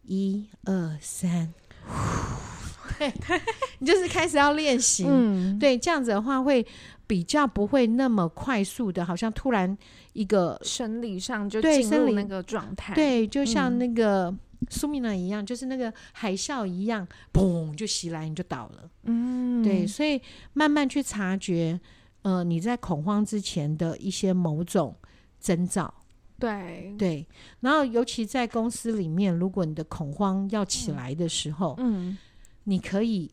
[0.02, 1.52] 一二三，
[2.98, 3.12] 对，
[3.80, 5.04] 你就是开始要练习。
[5.08, 6.64] 嗯，对，这样子的话会
[7.06, 9.76] 比较不会那么快速的，好像突然
[10.12, 12.94] 一个生理上就进入那个状态。
[12.94, 14.34] 对，就像那个
[14.70, 18.90] 苏米娜一样，就是那个海啸一样，砰就袭来，你就倒了。
[19.04, 20.20] 嗯，对，所以
[20.52, 21.80] 慢慢去察觉。
[22.22, 24.92] 呃，你在恐慌之前的一些某种
[25.38, 25.94] 征兆，
[26.40, 27.24] 对对，
[27.60, 32.18] 然后尤其在公司里面，如果你的恐慌要起来的时候，嗯，
[32.64, 33.30] 你可以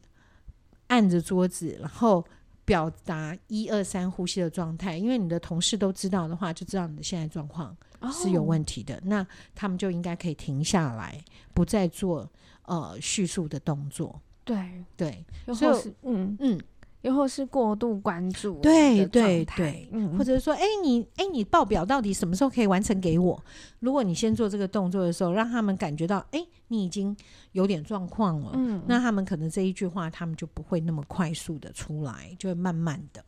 [0.90, 2.24] 按着桌子，然后
[2.66, 7.76] 表达一二三呼吸的状态，因为你的同事都知道的话，就知道你的现在状况
[8.12, 11.24] 是有问题的，哦、那他们就应该可以停下来，
[11.54, 12.30] 不再做
[12.64, 14.22] 呃叙述的动作。
[14.46, 16.62] 对对，所以嗯嗯。
[17.04, 23.38] 又或是过度关注，对对对，嗯、或者是说，哎、欸，你哎、欸，你报表到底什么时候可以完成给我？
[23.80, 27.16] 如果你先做这个动作的时候，让他们感觉到，哎、欸，你已经
[27.52, 33.24] 有点状况了，嗯，那他们可能这一句话，他们就不会那么快速的出来，就会慢慢的。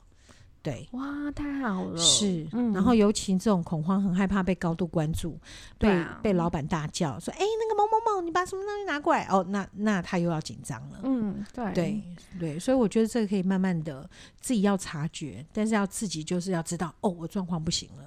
[0.66, 1.96] 对，哇，太好了！
[1.96, 5.38] 是，嗯、然后尤其这种恐慌，很害怕被高度关注，
[5.78, 11.02] 被、啊、被老板大叫说：“哎、欸，那个某某某，你把什么东西拿过来？”哦，那那他又要紧张了。
[11.04, 12.04] 嗯，对对
[12.40, 14.10] 对，所以我觉得这个可以慢慢的
[14.42, 18.04] 自己要察觉，但是要自己就是要知道，哦，我状况不行了。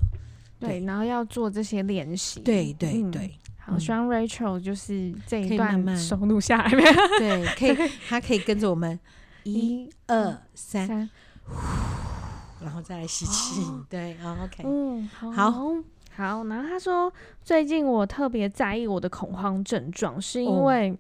[0.59, 2.41] 对，对然后要做这些练习。
[2.41, 6.71] 对对对，好，嗯、希望 Rachel 就是这一段慢慢收录下来。
[7.21, 8.99] 对，可以，他可以跟着我们
[9.45, 11.09] 一二三。
[12.61, 16.45] 然后再来吸气，哦、对，好，OK，嗯，好，好，好。
[16.45, 20.97] 然后他说，最近我特别在意我的恐慌症状，是因为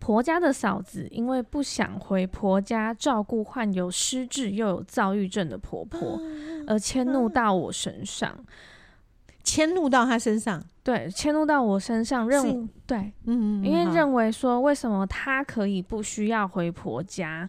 [0.00, 6.20] 婆家的嫂子因为不想回婆家照顾患有失智又有躁郁症的婆婆，
[6.66, 8.44] 而迁怒到我身上，
[9.42, 17.48] 迁怒到她身上，对，迁怒到我身上，认是对，嗯，因为认为说，为什么她可以不需要回婆家？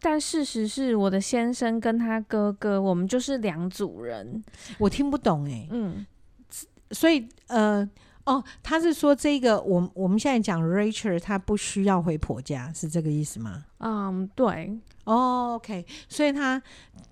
[0.00, 4.42] 但事实是，我的先生跟他哥哥，我们就是两组人。
[4.78, 6.06] 我听不懂哎、欸，嗯，
[6.90, 7.88] 所以呃，
[8.24, 13.64] 哦，他是说这个，我我们现在讲 Rachel，他不需要回婆家，是这个意思吗？
[13.78, 14.76] 嗯，对。
[15.04, 16.60] 哦，OK，所以他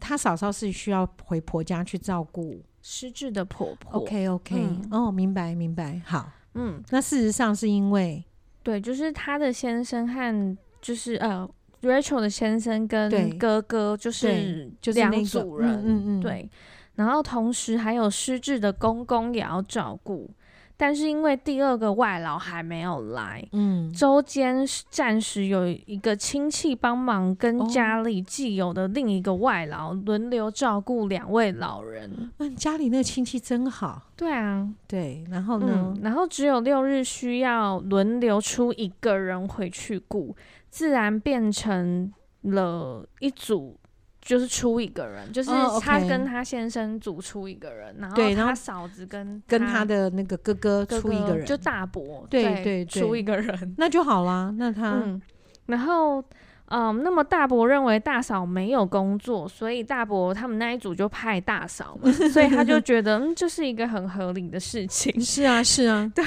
[0.01, 4.01] 他嫂嫂是需要回婆家去照顾失智的婆婆。
[4.01, 6.03] OK，OK，、okay, okay, 嗯、哦，明白明白。
[6.05, 8.25] 好，嗯，那事实上是因为，
[8.63, 11.49] 对，就是他的先生和就是呃。
[11.87, 16.49] Rachel 的先生跟哥哥就是就是两组人，嗯嗯，对，
[16.97, 20.31] 然后同时还有失智的公公也要照顾，
[20.77, 32.31] 但是因为第二个外劳还没有来，嗯，周间暂时有一个亲戚帮忙，跟家里既有的另一个外劳轮流照顾两位老人。
[32.39, 34.03] 嗯，家里那个亲戚真好。
[34.17, 40.35] 对啊，对，然后呢，嗯，然后只有六日需要轮流出一个人回去顾。
[40.71, 43.79] 自然变成了一组，
[44.21, 45.51] 就是出一个人，就是
[45.81, 54.55] 他跟他先生组出一个人，然后他嫂子跟跟他的那个哥哥出一个人，就大伯对对，对出一个人，那就好啦。
[54.57, 55.21] 那他，嗯，
[55.67, 56.23] 然后。
[56.69, 65.21] 嗯，那么大伯认为大嫂没有工作，所以大伯他们那一组就派大嫂嘛，所以他就 觉得嗯，这是一个很合理的事情。
[65.21, 66.25] 是啊，是啊， 对。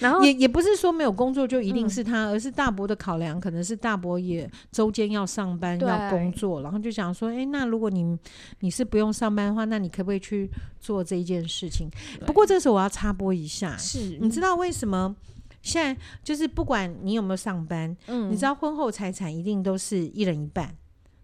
[0.00, 8.18] 然后也也不是说没有工作就一定是他，嗯、而是大伯的考量可能是大伯也周间要上班要工作，然后就想说，哎、欸，那如果你
[8.60, 10.50] 你是不用上班的话，那你可不可以去
[10.80, 11.88] 做这一件事情？
[12.26, 15.14] 不过这时候我要插播一下，是你知道为什么？
[15.62, 20.76] 现在就是不管你有没有上班，嗯，你知道婚后财产一定都是一人一半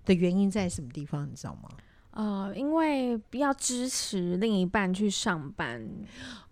[0.06, 1.28] 的原因在什么地方？
[1.28, 1.68] 你知道吗？
[2.12, 5.80] 呃，因为要支持另一半去上班，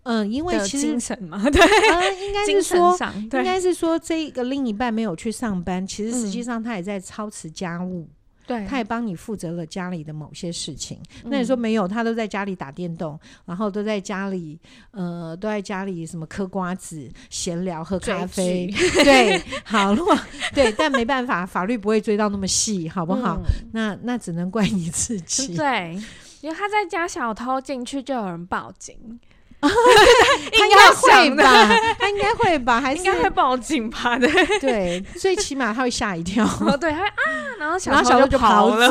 [0.03, 8.01] 嗯、呃，因为其实精神嘛， 对，呃、应该是说，应该是说这个另一半没有去上班，其实实际上他也在操持家务。
[8.01, 8.09] 嗯
[8.47, 10.97] 对，他也帮你负责了家里的某些事情。
[11.23, 14.57] 嗯、那你说没有，他都在家里打电动，然后都在家里，
[14.91, 18.73] 呃，都在家里什么嗑瓜子、闲聊、喝咖啡。
[19.03, 20.17] 对，好如果，
[20.53, 23.37] 对，但没办法，法律不会追到那么细，好不好？
[23.43, 25.55] 嗯、那那只能怪你自己。
[25.55, 25.99] 对，
[26.39, 29.19] 因为他在家小偷进去，就有人报警。
[30.53, 31.67] 应该会吧，
[31.99, 34.17] 他应该会吧，还是应该会报警吧？
[34.17, 36.45] 对对，最起码他会吓一跳。
[36.79, 37.13] 对，他会啊，
[37.59, 38.87] 然后小偷就跑了。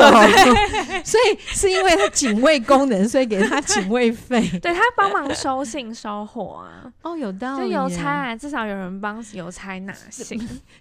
[1.05, 4.43] 所以是因为他警卫功能，所以给他警卫费。
[4.61, 6.91] 对他帮忙收信收货啊。
[7.03, 7.67] 哦，有道理。
[7.67, 10.37] 就邮差啊，至少有人帮邮差拿信。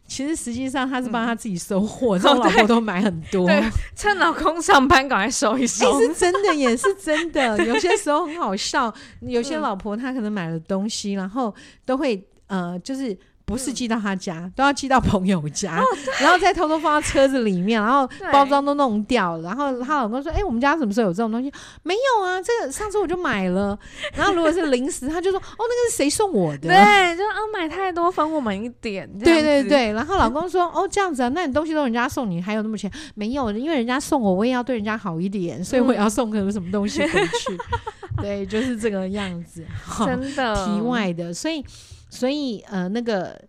[0.08, 3.48] 其实实际上他是帮他自己收货，这种老婆都买很多。
[3.96, 6.02] 趁老公上班赶快收一收。
[6.02, 7.64] 是真的，也是真的。
[7.66, 11.54] 有些时候很好笑，有些老婆她可能买了东西，然后
[11.86, 13.18] 都会呃，就是。
[13.46, 15.84] 不是寄到他家，嗯、都要寄到朋友家，哦、
[16.20, 19.44] 然后再偷偷放到车子里面，然后包装都弄掉了。
[19.44, 21.52] 然后她老公说：“哎、欸，我们家什么时候有这种东西？
[21.84, 23.78] 没有啊，这个上次我就买了。
[24.16, 26.62] 然后如果是零食，他就说：哦，那个是谁送我的？
[26.70, 29.08] 对，就啊，买太多分我们一点。
[29.20, 29.94] 对对对。
[29.94, 32.92] 然后老公说：哦，这样子啊，那你东西都人家送你，还有那么钱？
[33.14, 37.54] 没有，因为人家送我，我也要对人家好一点，所以我也要送个什么东西回去。
[37.54, 39.64] 嗯、对，就是这个样子。
[40.04, 41.64] 真的，题外的，所以。
[42.10, 43.40] 所以，呃，那个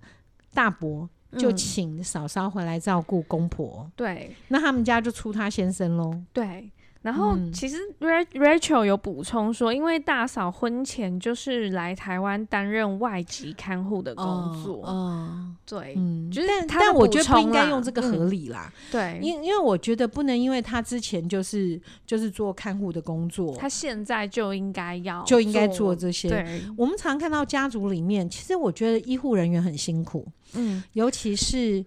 [0.54, 3.82] 大伯就请嫂嫂回来照顾公婆。
[3.84, 6.20] 嗯、对，那他们家就出他先生喽。
[6.32, 6.70] 对。
[7.06, 14.24] 然后其实 Rachel 有补充说，因为大嫂婚前就是来台湾担任外籍看护的工
[14.64, 26.28] 作，嗯，对，嗯，但但我觉得不应该用这个合理啦，对，因因为我觉得不能因为他之前就是就是做看护的工作，他现在就应该要就应该做这些。
[26.28, 31.84] 对，我们常看到家族里面，其实我觉得医护人员很辛苦，嗯，尤其是。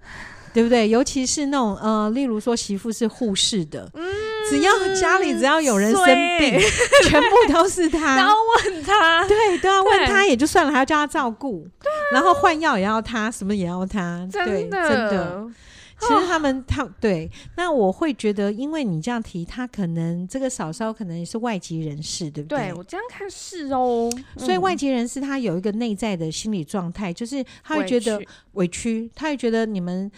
[0.54, 0.90] 对不对？
[0.90, 4.06] 尤其是那种呃，例如说媳妇是护士的，嗯，
[4.50, 6.06] 只要家里只要有人生
[6.38, 6.60] 病，
[7.10, 8.36] 全部都是他，然后
[8.66, 15.48] 问他，对，都要问他也就算了，还要叫他照顾，对啊，然后换药也要他，什么也要他，真的，对，真的。
[16.02, 22.58] 其实他们，他对，那我会觉得，因为你这样提，他可能这个嫂嫂可能也是外籍人士，对不对？
[22.58, 28.18] 对，我这样看是哦，所以外籍人士他有一个内在的心理状态，就是他会觉得
[28.54, 30.10] 委屈，他会觉得你们。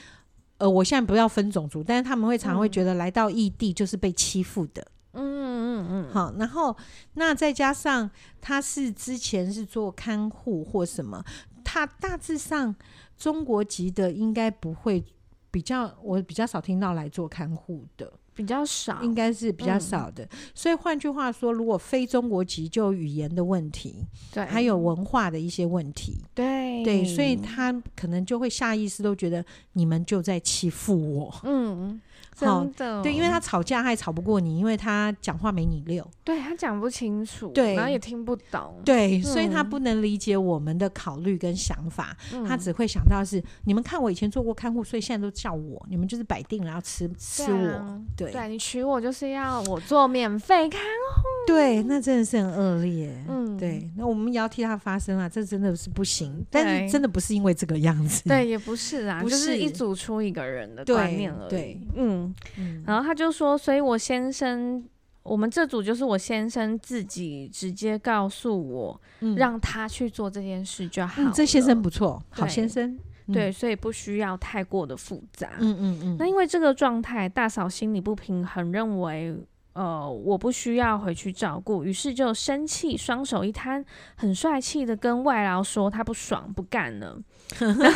[0.61, 4.85] 呃，我现在不要分种族，但是他们会常会觉得来到异地就是被欺负的。
[5.13, 6.13] 嗯嗯嗯嗯。
[6.13, 6.77] 好，然后
[7.15, 8.07] 那再加上
[8.39, 11.25] 他是之前是做看护或什么，
[11.63, 12.75] 他大致上
[13.17, 15.03] 中国籍的应该不会
[15.49, 18.13] 比较，我比较少听到来做看护的。
[18.33, 20.23] 比较少，应该是比较少的。
[20.23, 31.99] 嗯、所以换句话说，如果非中国籍，就语言的问题，对，还有文化的一些问题，对对，所以他可能就会下意识都觉得你们就在欺负我，嗯。
[32.47, 62.30] 真的，对，因为他吵架他也吵不过你，因为他讲话没你溜，对他讲不清楚，对，然后也听不懂，对，嗯、所以他不能理解我们的考虑跟想法，嗯、他只会想到是你们看我以前做过看护，所以现在都叫我，你们就是摆定了要吃吃我，对、你娶我就是要我做免费看护，对，那真的是很恶劣，嗯，对，那我们也要替他发声啊，这真的是不行，但是真的不是因为这个样子，对，也不是啊，不是就是一组出一个人的观念而已，对，嗯。
[62.57, 64.83] 嗯，然后他就说，所以我先生，
[65.23, 71.31] 我们这组就是我先生自己直接告诉我，嗯、让他去做这件事就好、嗯。
[71.33, 72.97] 这先生不错，好先生，
[73.31, 75.51] 对，所以不需要太过的复杂。
[75.59, 75.99] 嗯嗯嗯。
[76.03, 79.35] 嗯，那因为这个状态，大嫂心里不平衡，认为
[79.73, 83.83] 呃我不需要回去照顾，于是就生气，双手一摊，
[84.15, 87.17] 很帅气的跟外劳说他不爽，不干了。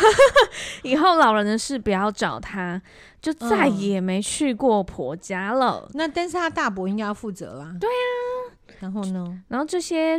[0.83, 2.81] 以后老人的事不要找他，
[3.21, 5.83] 就再也没去过婆家了。
[5.87, 7.75] 嗯、那但是他大伯应该要负责啦。
[7.79, 8.44] 对呀、啊。
[8.79, 9.41] 然后呢？
[9.47, 10.17] 然后这些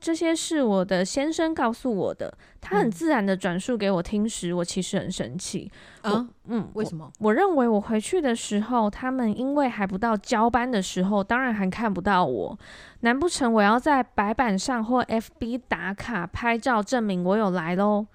[0.00, 5.70] 这些是我的先生告诉我的，他很自然的转述给我听时，我其实很生气。
[6.02, 7.26] 啊嗯，为什么我？
[7.28, 12.58] 我认为我回去的时候，他们因为还不到交班的时候，当然还看不到我。
[13.00, 18.06] 难不成我要在白板上或 FB 打卡拍照证明我有来喽？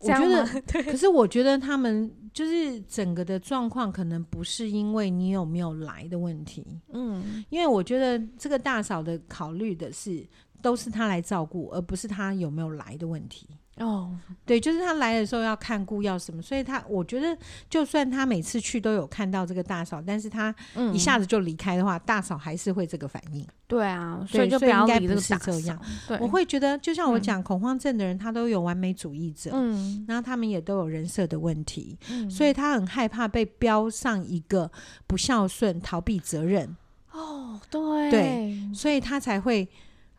[0.00, 0.46] 我觉得，
[0.84, 6.64] 可是我觉得他们就是整个的状况，可能不是因为你有没有来的问题。
[6.92, 10.24] 嗯，因为我觉得这个大嫂的考虑的是，
[10.62, 13.48] 都是她来照顾，而不是她有没有来的问题。
[13.80, 14.10] 哦，
[14.44, 17.36] 对，就是他来的时候要看顾要什么，所以他我觉得，
[17.68, 20.54] 就算他每次去都有看到这个大嫂，但是他
[20.92, 23.46] 一下子就离开的话，嗯、大嫂还是会这个反应。
[23.66, 25.76] 对啊，所以就不要理这个大嫂。
[26.06, 34.70] 对，我会觉得，就像我讲，恐慌症的人他都有完美主义者，嗯，然后他们也都有人设的问题，嗯，所以他很害怕被标上一个
[35.06, 36.76] 不孝顺、逃避责任。
[37.12, 39.68] 哦，对，对，所以他才会。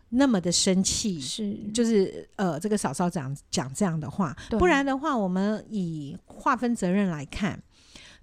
[0.09, 1.55] 那么的生气，是。
[1.73, 4.59] 就是呃，这个嫂嫂讲讲这样的话，对。
[4.59, 7.61] 不然的话，我们以划分责任来看，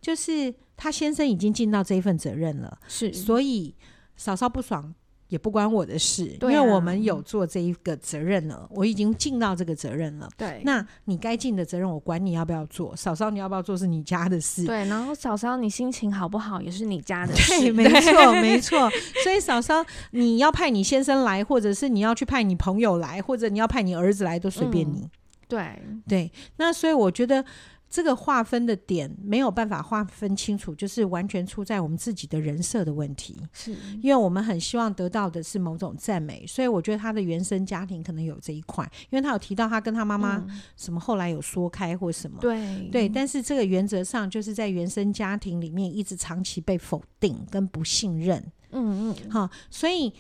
[0.01, 3.75] 就是他先生已经尽到这一份责任了，是，所以
[4.17, 4.95] 嫂嫂不爽
[5.29, 10.29] 也不关我的事，因为我们有做这一个责任了，我已经尽到这个责任了。
[10.37, 12.95] 对，那你该尽的责任，我管你要不要做。
[12.95, 14.65] 嫂嫂，你要不要做是你家的事。
[14.65, 17.61] 对，然后嫂嫂，你心情好不好也是你家的事。
[17.61, 18.91] 对，没 错，没错。
[19.25, 25.01] 所以嫂嫂，你要派你先生来，或者是你要去派你朋友来，或者你要派你儿子来，都随便你。
[25.01, 25.11] 嗯、
[25.49, 26.33] 对，对。
[26.59, 27.45] 那所以我觉得。
[27.89, 33.37] 这个划分的点没有办法划分清楚，就是完全出在我们自己的人设的问题。
[33.53, 40.45] 是，因为我们很希望得到的是某种赞美，所以我觉得他的原生家庭可能有这一块，因为他有提到他跟他妈妈
[40.77, 42.39] 什么后来有说开或什么。
[42.41, 48.43] 对对，但是这个原则上就是在原生家庭里面一直长期被否定跟不信任。
[48.73, 50.13] 嗯嗯，好，所以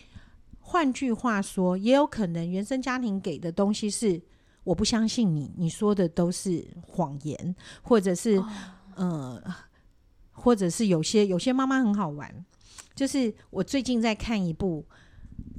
[0.60, 4.22] 换句话说，也有可能原生家庭给的东西是。
[4.66, 8.46] 我不相信你，你说的都是谎言，或者是、哦、
[8.96, 9.54] 呃，
[10.32, 12.44] 或者是有些有些妈妈很好玩，
[12.92, 14.84] 就是我最近在看一部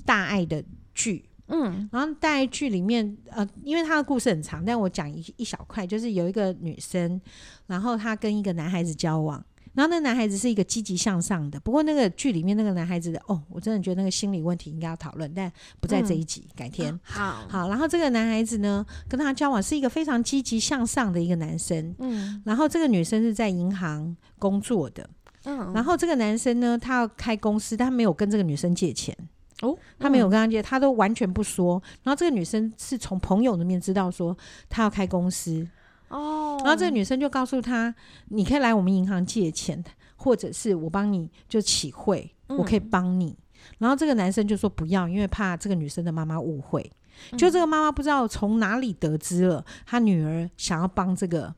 [0.05, 0.61] 大爱的
[0.93, 7.21] 剧，嗯，然后大爱剧里面呃，因为他的故事很长，但我讲一一小块，就是有一个女生，
[7.67, 9.41] 然后她跟一个男孩子交往。
[9.77, 16.91] 然后那个男孩子是一个积极向上的，不过那个剧里面那个男孩子的哦，我真的觉得那个心理问题应该要讨论，但不在这一集，嗯、改天。
[16.91, 17.69] 嗯、好，好。
[17.69, 22.41] 然后这个男孩子呢，跟他交往是一个非常积极向上的一个男生，嗯。
[22.43, 25.07] 然后这个女生是在银行工作的，
[25.43, 25.71] 嗯。
[25.73, 29.15] 然后这个男生呢，他要开公司，但他没有跟这个女生借钱，
[29.61, 31.79] 哦，他没有跟他借，他都完全不说。
[32.01, 34.35] 然后这个女生是从朋友那边知道说
[34.67, 35.67] 他要开公司。
[36.09, 37.93] 哦，然后这个女生就告诉他
[38.29, 39.83] ：“你可以来我们银行借钱，
[40.15, 43.27] 或者是我帮你就起汇，我可以帮你。
[43.27, 43.37] 嗯”
[43.79, 46.89] 然后这个男生就说不要，因为怕这个女生的妈妈误会。
[47.35, 51.53] 就这个妈妈不知道从哪里得知了她女儿想要帮这个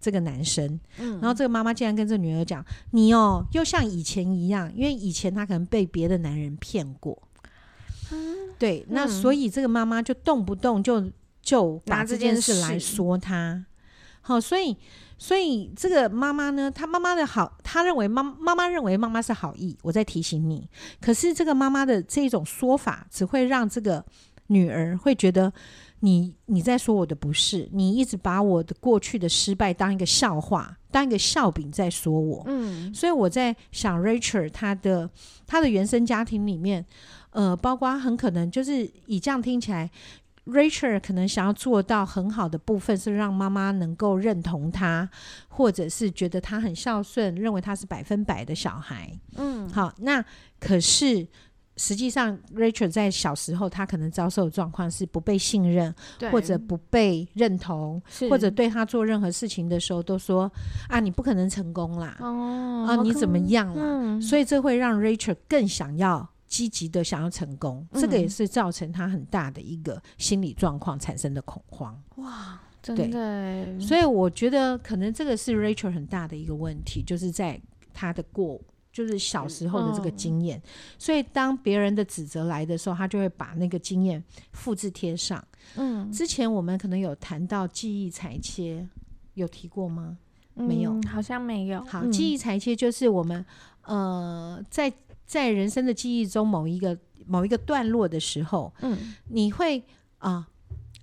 [0.00, 7.22] 这个男生，然后这个妈妈竟然跟这女儿讲：“你哦，又像以前一样，因为以前她可能被别的男人骗过。”
[8.58, 13.64] 对，那所以这个妈妈就动不动就就把这件事来说他。
[14.26, 14.76] 好，所以，
[15.16, 20.68] 所以这个妈妈呢，她妈妈的好，她认为妈妈妈认为妈妈是好意，我在提醒你。
[21.00, 24.04] 可是这个妈妈的这种说法，只会让这个
[24.48, 25.52] 女儿会觉得
[26.00, 32.42] 你你在说我的不是，你一直把我的过去的失败当一个笑话，当一个笑柄在说我。
[32.48, 35.08] 嗯，所以我在想，Rachel 她的
[35.46, 36.84] 她的原生家庭里面，
[37.30, 39.88] 呃，包括很可能就是以这样听起来。
[40.46, 45.08] Rachel 可能想要做到很好的部分是让妈妈能够认同他，
[45.48, 49.10] 或者是觉得他很孝顺，认为他是百分百的小孩。
[49.34, 50.24] 嗯，好，那
[50.60, 51.26] 可是
[51.76, 55.92] 实际上 Rachel 在小时候，他可能遭受的状况是不被信任，
[56.30, 60.50] 或者不被认同，或者对他做任何事情的时候都说
[60.88, 63.82] 啊，你不可能成功啦，哦，啊，你怎么样啦？
[63.82, 66.30] 嗯，所以这会让 Rachel 更想要。
[66.46, 72.00] 积极的想要成功，这个也是造成他很大的一个心理状况产生的恐慌。
[72.16, 73.80] 哇，真的！
[73.80, 77.60] 所以我觉得可能这个是 Rachel 很大的一个问题，就是在
[77.92, 78.60] 他的过，
[78.92, 80.56] 就是小时候的这个经验。
[80.58, 84.22] 嗯、所以当别人的指责来的时候，他就会把那个经验
[84.52, 85.44] 复制贴上。
[85.74, 88.86] 嗯，之前我们可能有谈到记忆裁切，
[89.34, 90.16] 有提过吗？
[90.54, 91.84] 嗯、没有，好像没有。
[91.86, 93.44] 好，嗯、记忆裁切就是我们
[93.82, 94.92] 呃在。
[95.26, 96.96] 在人生的记忆中，某一个
[97.26, 99.80] 某一个段落的时候，嗯，你会
[100.18, 100.46] 啊、呃，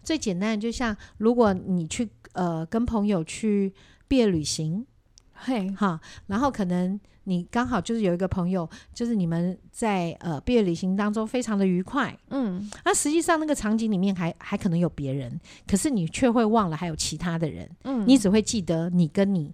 [0.02, 3.74] 最简单的，就像如果你去呃跟朋友去
[4.08, 4.86] 毕业旅行，
[5.34, 19.54] 嘿，哈，然后可能你刚好就是有一个朋友，就是你们在呃毕业旅行当中非常的愉快，嗯，那实际上那个场景里面还还可能有别人，可是你却会忘了还有其他的人，嗯，你只会记得你跟你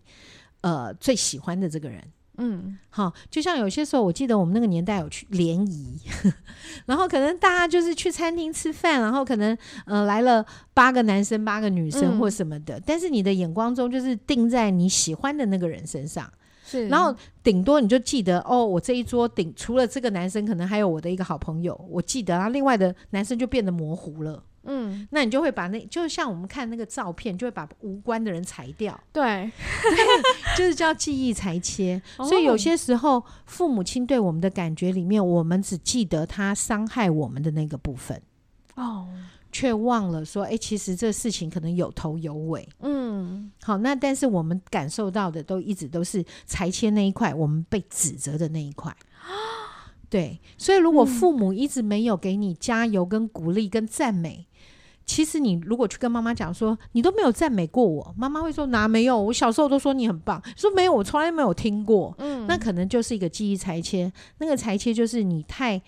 [0.61, 2.03] 呃最喜欢的这个人。
[2.41, 5.99] 嗯，好，就像有些时候，我记得我们那个年代有去联谊，
[6.87, 16.31] 然后可能大家就是去餐厅吃饭，然后可能呃来了八个男生、八个女生或什么的，嗯、但是你的眼光中就是定在你喜欢的那个人身上，
[16.65, 17.13] 是，然后
[17.43, 24.41] 顶多你就记得哦，我这一桌顶除了这个男生，可能还有我的一个好朋友，我记得，然后另外的男生就变得模糊了。
[24.63, 28.99] 嗯，那你就会把那，就像我们看那个照片，就会把无关的人裁掉。
[29.13, 29.49] 对，
[30.57, 32.01] 就是叫记忆裁切。
[32.17, 38.21] 哦、所以有些时候，父母亲对我们的感觉里面，我们只记得他伤害我们的那个部分，
[38.75, 39.07] 哦，
[39.51, 42.67] 却忘了说，哎、欸，其实这事情可能有头有尾。
[42.81, 48.95] 嗯，好，那但是我们感受到的都一直都是裁切那一块，我们被指责的那一块。
[50.09, 54.47] 对，所以如果父母一直没有给你加油、跟鼓励、跟赞美。
[55.09, 59.19] 其实你如果去跟妈妈讲说，你都没有赞美过我，妈妈会说哪没有？
[59.19, 62.13] 我小时候都说你很棒，说没有，我从来没有听过。
[62.19, 65.81] 嗯，那可能就是一个记忆裁切，那个裁切就是你太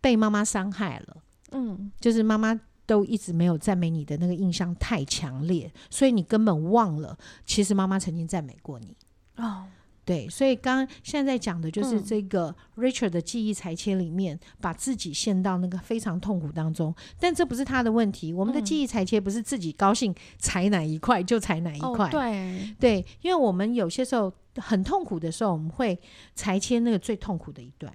[0.00, 1.16] 被妈妈伤害了，
[1.50, 2.56] 嗯，就是妈妈
[2.86, 8.96] 都一直没有赞美你的那个印象太强烈，所以你根本忘了，其实妈妈曾经赞美过你
[9.34, 9.64] 哦。
[10.04, 16.92] 对，所以刚刚现在在讲的就是这个 Richard 的记忆裁切里面，嗯、把自己陷到那个非常痛苦当中。
[17.18, 22.06] 但这不是他的问题，我们的记忆裁切不是自己高兴裁哪一块就裁哪一块。
[22.06, 25.96] 哦、对对，因为我们有些时候很痛苦的时候，我们会
[26.34, 27.92] 裁切那个最痛苦的一段。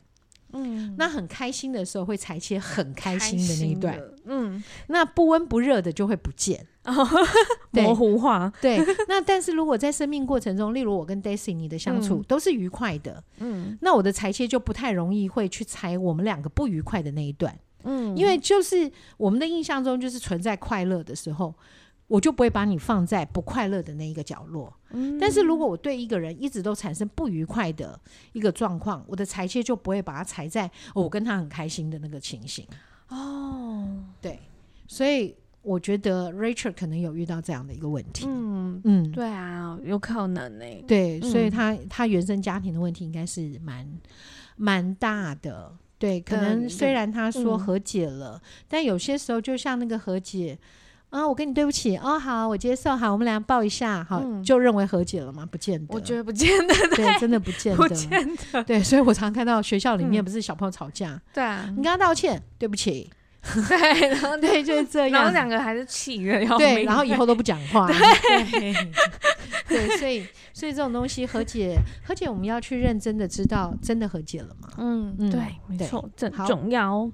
[0.55, 3.99] 嗯，那很开心的时候会裁切很开心的那一段。
[4.25, 6.65] 嗯，那不温不热的就会不见。
[6.85, 6.93] 哦，
[7.71, 8.77] 模糊化，对。
[9.09, 21.55] 那但是如果在生命过程中，例如我跟 Daisy 你的相处都是愉快的，嗯，那我的裁切就不太容易会去裁我们两个不愉快的那一段，嗯，因为就是我们的印象中就是存在快乐的时候，
[22.07, 24.73] 我就不会把你放在不快乐的那一个角落。
[24.91, 27.99] 嗯，但是如果我对一个人一直都产生不愉快的
[28.33, 32.65] 一个状况，我的裁切就不会把它裁在我跟他很开心的那个情形。
[33.09, 34.39] 哦，对，
[34.87, 35.35] 所以。
[35.65, 38.27] 我觉得 Rachel 可能有遇到这样的一个问题。
[38.27, 40.83] 嗯嗯，对啊，有可能呢、欸。
[40.87, 43.99] 对，所以他他原生家庭的问题应该是蛮
[44.57, 45.75] 蛮大的。
[45.97, 50.55] 对，可能虽然他说和解了，嗯、但有些时候就像那个和解
[51.15, 55.47] 啊，我跟你对不起哦，好，我接受，好，我们俩抱一下，好，嗯、就认为和解了吗？
[55.49, 58.63] 不见得，我觉得不见得，对，对，真的不见 得，不见得。
[58.65, 63.09] 对，所以我常看到学校里面不是小朋友吵架，嗯、对啊，你跟他道歉，对不起。
[63.69, 65.11] 对，然后对，就是这样。
[65.21, 67.87] 然后两个还是气的要对，然后以后都不讲话。
[67.87, 68.73] 对，
[69.67, 74.67] 对，所以，所以这种东西和解，和解，我们要去认真的知道，真的和解了吗？
[74.79, 77.07] 嗯，对，没错，这很重要。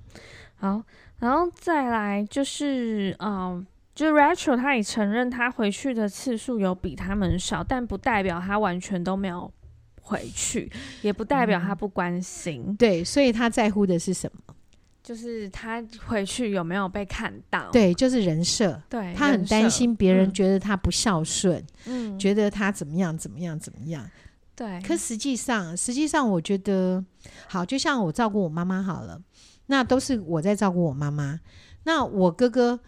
[0.56, 0.82] 好，
[1.20, 3.68] 然后再来就是，嗯，
[4.02, 9.54] 就是 Rachel 他也承认他回去的次数有比他们少，但不代表他完全都没有
[10.02, 10.72] 回去，
[11.04, 12.76] 也不代表他不关心。
[12.78, 14.56] 对，所以他在乎的是什么？
[15.04, 17.70] 就是他回去有没有被看到？
[17.70, 18.82] 对，就是人设。
[18.90, 24.10] 对，他很担心别人觉得他不孝顺，嗯，觉得他怎么样怎么样怎么样。
[24.56, 27.06] 对，可实际上，实际上我觉得，
[27.48, 29.22] 好，就像我照顾我妈妈好了，
[29.68, 31.40] 那都是我在照顾我妈妈。
[31.84, 32.80] 那我哥哥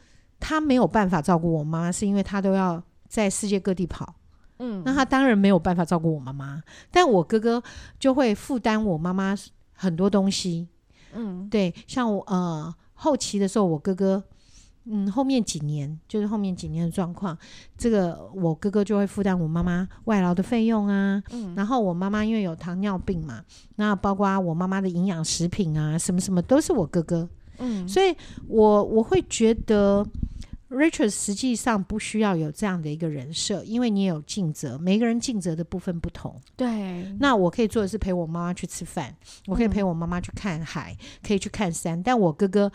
[0.43, 4.13] 他没有办法照顾我妈妈，是因为他都要在世界各地跑，
[4.59, 6.61] 嗯，那他当然没有办法照顾我妈妈。
[6.91, 7.63] 但我哥哥
[7.97, 9.33] 就会负担我妈妈
[9.71, 10.67] 很多东西。
[11.13, 14.21] 嗯，对，像我呃后期的时候，我哥哥，
[14.85, 17.37] 嗯，后面几年就是后面几年的状况，
[17.77, 23.41] 这个我哥哥就会负担我妈妈外劳的费用啊，嗯，然后我妈妈因为有糖尿病嘛，
[23.77, 27.29] 那包括我妈妈的营养食品啊，什么什么都是我哥哥，
[27.59, 28.15] 嗯，所以
[28.47, 30.05] 我我会觉得。
[30.69, 36.35] Richard 实际上不需要有这样的一个人设，因为你也有尽责，每个人尽责的部分不同。
[36.55, 42.71] 对，那我可以做的是陪我妈妈去吃饭，我可以陪我妈妈去看海，嗯、可以去看山，但我哥哥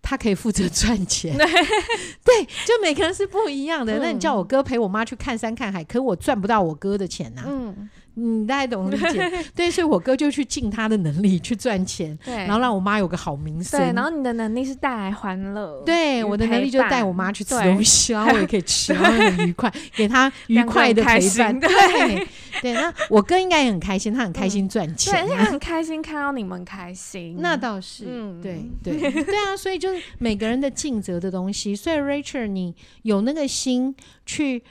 [0.00, 1.36] 他可以负责赚钱。
[1.36, 1.44] 对，
[2.22, 3.98] 对，就每个人是不一样的。
[3.98, 7.46] 嗯、那你叫我哥陪我妈去看山看海，可我赚不到我哥的钱呐、啊。
[7.48, 7.90] 嗯。
[8.14, 13.80] 你大概懂理解， 对，所以我哥就去尽他的能力去赚钱，对，然后让我妈有个好名声。
[13.80, 21.58] 对，然后你的能力是带来欢乐，对，我的能力就带我妈去吃东西，然后我也可以吃，然后很愉快，给她愉快的陪伴。
[21.60, 22.26] 对，
[22.60, 27.36] 对，那我哥应该也很开心，他很开心赚钱，对，他很开心看到你们开心。
[27.38, 28.04] 那倒是，
[28.42, 33.94] 对对对啊，所以就是每个人的尽责的东西，所以 Rachel，你有那个心
[34.26, 34.62] 去。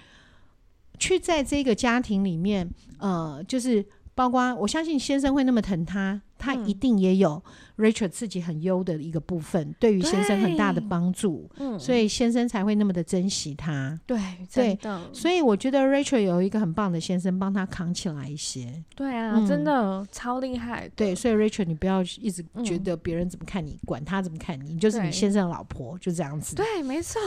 [1.00, 2.70] 去在这个家庭里面，
[3.00, 3.84] 呃，就是
[4.14, 7.42] 包括我相信先生会那么疼他，他一定也有
[7.80, 13.98] Rachel 自己很优的一个部分，对于先生很大的帮助，嗯，所以先生才会那么的珍惜他。
[14.06, 14.20] 对，
[14.54, 15.02] 对的。
[15.14, 18.84] 所以我觉得 Rachel 有一个很棒的先生帮他扛起来一些。
[18.96, 20.90] 对啊，真的超厉害。
[20.94, 26.58] 对，所以 Rachel 你不要一直觉得别人怎么看你，管他怎么看你，你就是你先生的老婆，就这样子。
[26.58, 27.22] 对，没错。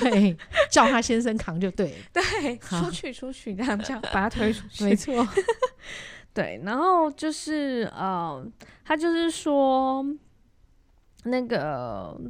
[0.00, 0.36] 对，
[0.70, 1.96] 叫他先生扛就对了。
[2.12, 4.84] 对，出去出去这样叫，把他推出去。
[4.84, 5.26] 没错。
[6.34, 8.44] 对，然后就是呃，
[8.84, 10.04] 他就是说，
[11.24, 12.20] 那个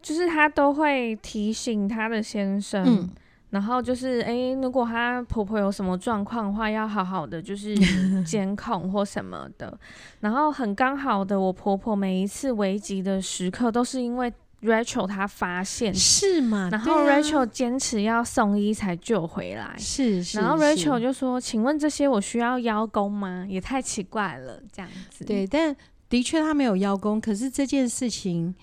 [0.00, 3.10] 就是他都会提醒他的先生，嗯、
[3.50, 7.76] 然后就是哎，如果他婆婆有什么状况的话，要好好的就是
[8.24, 9.78] 监控或什么的。
[10.20, 14.32] 然后很刚好的，我婆婆每一次危急的时刻都是因为。
[14.62, 16.68] Rachel 她发现是吗？
[16.70, 20.38] 然后 Rachel 坚持要送医才救回来，是是。
[20.38, 23.46] 然后 Rachel 就说：“请问这些我需要邀功吗？
[23.48, 25.74] 也太奇怪了，这样子。”对，但
[26.08, 27.20] 的确他没有邀功。
[27.20, 28.54] 可是这件事情，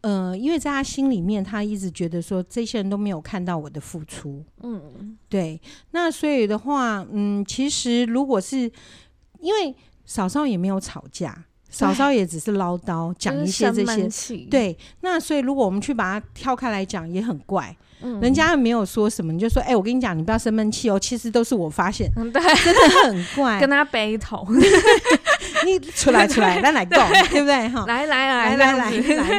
[0.00, 4.44] 呃，因为在他心里面，他一直觉得说这些人都没有看到我的付出。
[4.62, 5.60] 嗯，对。
[5.92, 8.70] 那所以的话，嗯，其实如果是
[9.38, 9.74] 因为
[10.04, 11.44] 嫂嫂也没有吵架。
[11.76, 14.76] 嫂嫂也只是唠叨，讲一些这些，对。
[15.02, 17.76] 那所以，如果我们去把它挑开来讲，也很怪。
[18.00, 23.60] 嗯，人家没有说什么，你就说：“哎，我跟你讲，你不要生闷气哦。”其实都是我发现，对，真的很怪。
[23.60, 24.46] 跟他背头，
[25.64, 26.96] 你出来出来，来来搞，
[27.30, 27.68] 对 不对？
[27.68, 28.88] 哈，来来来来来来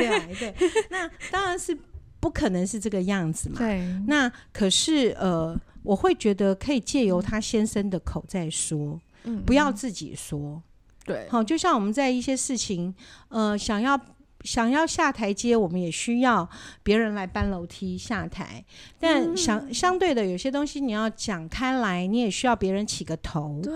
[0.01, 0.53] 来，对。
[0.89, 1.75] 那当然是
[2.19, 3.55] 不可能是这个样子嘛。
[3.57, 3.81] 对。
[4.07, 10.61] 那可是呃，我会觉得可以借由他先生的口再说，嗯，不要自己说。
[11.07, 11.27] 对。
[11.29, 12.93] 好，就像我们在一些事情，
[13.29, 13.99] 呃，想要。
[14.43, 16.47] 想要下台阶，我们也需要
[16.81, 18.63] 别人来搬楼梯下台。
[18.97, 23.59] 但相相对的，有些东西你要讲开来，你也需要别人起个头。
[23.61, 23.73] 对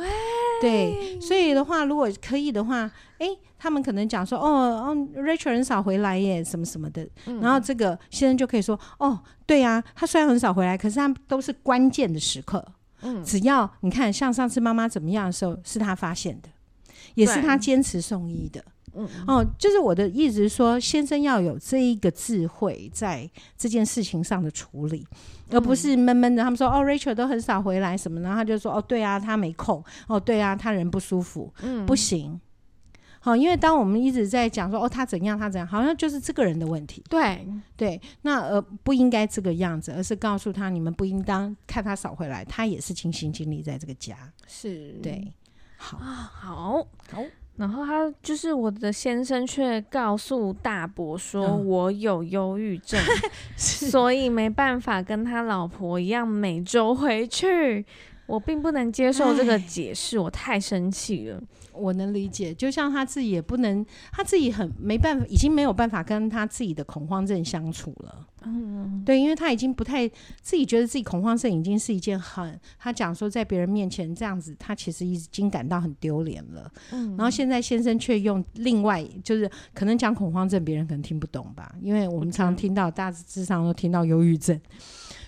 [0.61, 3.27] 对，所以的话，如果可以的话，哎，
[3.57, 7.05] 他们可能讲说，哦哦，Rachel 很少回来耶，什么什么的。
[7.25, 12.63] 嗯、然后这个先生就可以说，哦，对呀、啊，他虽然很少回来，可是他都是关键的时刻。
[13.01, 16.49] 嗯，只要你看，像上次妈妈怎么样的时候，是他发现的，
[17.15, 18.63] 也是他坚持送医的。
[18.93, 25.07] 嗯哦，就是我的意思是说，先生要有这一个智慧在这件事情上的处理，
[25.47, 26.43] 嗯、而不是闷闷的。
[26.43, 29.81] 他们说哦，Rachel 都很少回来什么，然后他就说哦，对啊，他没空。
[30.07, 31.53] 哦，对啊，他人不舒服。
[31.61, 32.37] 嗯，不行。
[33.23, 37.01] 好，因为当我们一直在讲说哦，他怎样，他怎样，好像就是这个人的问题。
[37.07, 37.47] 对
[37.77, 44.17] 对，那呃不应该这个样子，而是告诉他，你们不应当看他少回来，他也是尽心尽力在这个家。
[44.47, 45.31] 是对，
[45.81, 47.23] 好，好，好。
[47.57, 57.85] 然后他就是我的先生，却告诉大伯说我有忧郁症， 嗯、所以没办法跟他老婆一样每周回去。
[58.27, 61.41] 我并不能接受这个解释，我太生气了。
[61.81, 68.27] 我能理解，就像他自己也不能，他自己很没办法，已经没有办法跟他自己的恐慌症相处了。
[68.43, 70.07] 嗯，对，因为他已经不太
[70.41, 76.71] 自己觉得自己恐慌症已经是一件很，他讲说在别人面前这样子，他其实已经感到很丢脸了。
[76.91, 84.59] 嗯，然后现在先生却用另外，就是可能讲恐慌症，别人可能听不懂吧，因为我们常常听到大致上都听到忧郁症，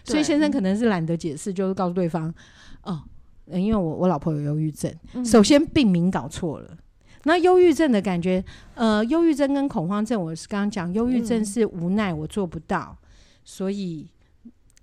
[0.04, 2.34] 所以先生可能是懒得解释，就是告诉对方
[2.82, 3.04] 哦。
[3.47, 6.77] 因为我我老婆有忧郁症，嗯、首先病名搞错了。
[7.25, 8.43] 那忧郁症的感觉，
[8.75, 13.07] 呃，忧郁症跟恐慌症，我是刚刚讲，忧郁症是无奈我做不到，嗯、
[13.45, 14.05] 所以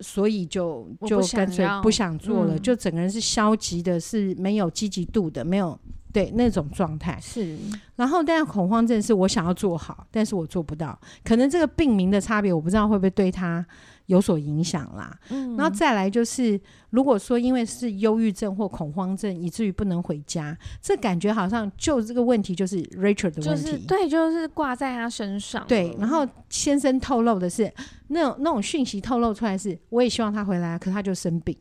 [0.00, 5.78] 所以就就干脆不想做了，嗯、就整个人是消极的，是没有积极度的，没有
[6.12, 7.18] 对那种状态。
[7.20, 7.58] 是，
[7.96, 13.64] 然后但恐慌症是我想要做好，但是我做不到，可能这个病名的差别，我不知道会不会对他。
[14.10, 25.64] 有所影响啦，嗯，然后再来就是，如果说因为是忧郁症或恐慌症，以至于不能回家，这感觉好像就这个问题就是 Rachel 的问题，就是、对，就是挂在他身上。
[25.68, 27.72] 对，然后先生透露的是
[28.08, 31.56] 那种那种讯息透露出来是，我也希望他回来，可他就生病。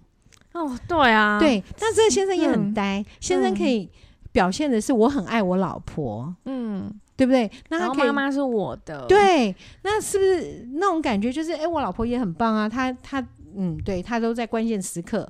[0.53, 3.87] 哦，对啊，对，那这个先生也很呆，嗯、先生可以
[4.31, 6.99] 表现的是我很爱我老婆，嗯。
[7.20, 7.51] 对不对？
[7.67, 9.05] 那他妈妈是我的。
[9.05, 11.30] 对，那是不是那种感觉？
[11.30, 12.70] 就是，哎，我老婆也很棒啊。
[12.70, 13.22] 她，她，
[13.57, 15.30] 嗯，对，她都在关键时刻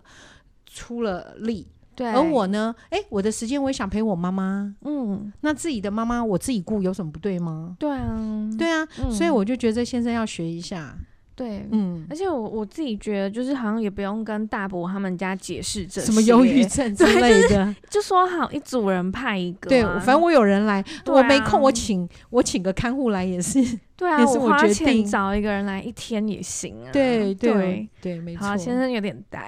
[0.67, 1.65] 出了力。
[1.95, 2.75] 对，而我呢？
[2.91, 4.71] 哎，我的时间我也想陪我妈妈。
[4.83, 7.75] 嗯，那自己的妈妈我自己顾有什么不对吗？
[7.79, 8.87] 对啊，对啊。
[9.01, 10.95] 嗯，所以我就觉得先生要学一下。
[11.39, 23.63] 对，嗯，而且我我自己觉得，就是好像也不用跟大伯他们家解释这什么忧郁症之类的，就是、就说好一组人派一个、啊，对，反正我有人来，啊、我没空，我请我请个看护来也是，
[23.95, 28.45] 对啊，也是我决定我找一个人来一天也行啊，对对对，对，没错。
[28.45, 29.41] 好，先生有点呆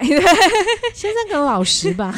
[0.94, 2.14] 先生可能老实吧，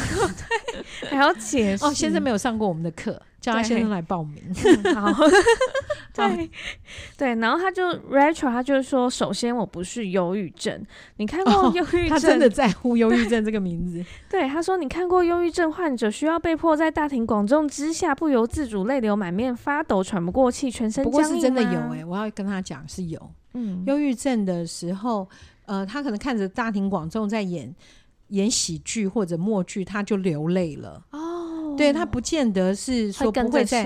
[1.01, 3.21] 对，还要解释哦，先生没有上过我们的课。
[3.45, 4.41] 叫他先生来报名。
[4.83, 5.23] 嗯、好，
[6.15, 6.49] 对
[7.15, 10.83] 对，然后他就 Rachel，他就说：“首先，我不是忧郁症。
[11.17, 12.09] 你看过忧郁症、哦？
[12.09, 14.03] 他真的在乎忧郁症这个名字。
[14.27, 23.31] 对 ”对，他说：“你看过忧郁症患者需要被迫在大庭广众之下不由自主泪流满面、发抖、喘不过气、全身僵硬？”不过是真的有哎、欸，我要跟他讲是有。
[23.53, 25.29] 嗯，忧郁症的时候，
[25.67, 27.73] 呃，他可能看着大庭广众在演
[28.29, 31.05] 演喜剧或者默剧，他就流泪了。
[31.11, 31.34] 哦。
[31.75, 33.85] 对，他不见得是说不会在，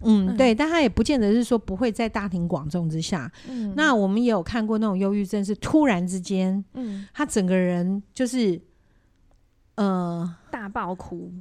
[0.00, 0.36] 嗯，嗯。
[0.36, 3.30] 对，但他也不见得是说不会在大庭广众之下。
[3.48, 8.60] 嗯，那我们也有看过那种忧郁症，是突然之间，嗯，他整个人就是，
[9.76, 11.32] 呃，大爆哭，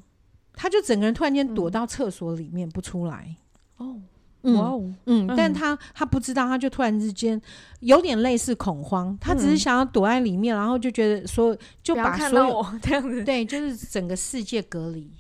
[0.54, 3.36] 他就整个人突然间躲到厕所里面不出来。
[3.78, 4.00] 哦，
[4.44, 7.40] 哇哦，嗯，但他他不知道，他就突然之间
[7.80, 15.12] 有点类似恐慌，他只是想要躲在里面，然后就觉得说就把所有这样子，对，就是整个世界隔离。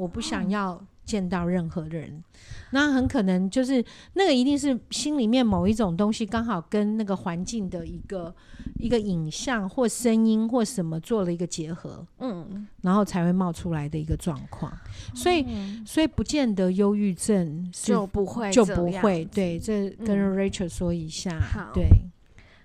[0.00, 2.24] 我不想要见到任何人。
[2.70, 3.84] 那很可能就是
[4.14, 8.34] 那个，一定是心里面某一种东西刚好跟那个环境的一个
[8.78, 14.72] 一个影像或声音或什么做了一个结合，嗯，然后才会冒出来的一个状况。
[15.14, 19.24] 所以，嗯、所以不见得忧郁症就不会就不会。
[19.26, 21.88] 对，这跟 Rachel 说一下，嗯、对。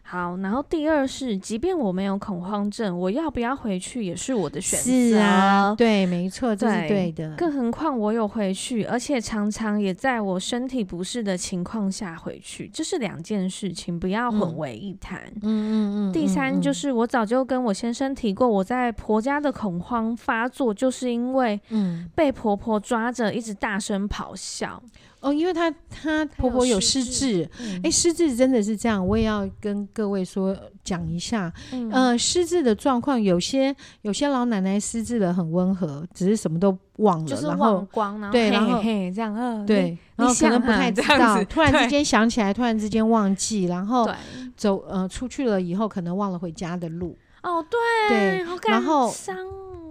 [0.07, 4.85] 好，然后第二是，即便我没有恐慌症，我要不要回去也是我的选择。
[4.85, 7.35] 是啊，对，没错，这是对的。
[7.35, 15.23] 更何况我有回去，而且常常也在我身体不适的情况下回去，这是两件事情，不要混为一谈。
[15.37, 16.13] 嗯嗯嗯。
[16.13, 24.79] 第三就是，我早就跟我先生提过，我在婆家的恐慌发作，就是因为嗯被婆婆抓着一直大声咆哮。
[25.25, 27.49] 哦，因为她她婆婆有失智，
[27.83, 31.51] 哎，失智真的是这样，我也要跟各位说讲一下。
[31.71, 44.07] 嗯、呃，失智的状况，有些有些老奶奶失智的很温和，只是什么都忘了，就是忘光，然后对，然后嘿这样，嗯，对，然后可能不太知道，突然之间想起来，突然之间忘记，然后
[44.55, 47.17] 走呃出去了以后，可能忘了回家的路。
[47.41, 49.11] 哦，对，对，然后。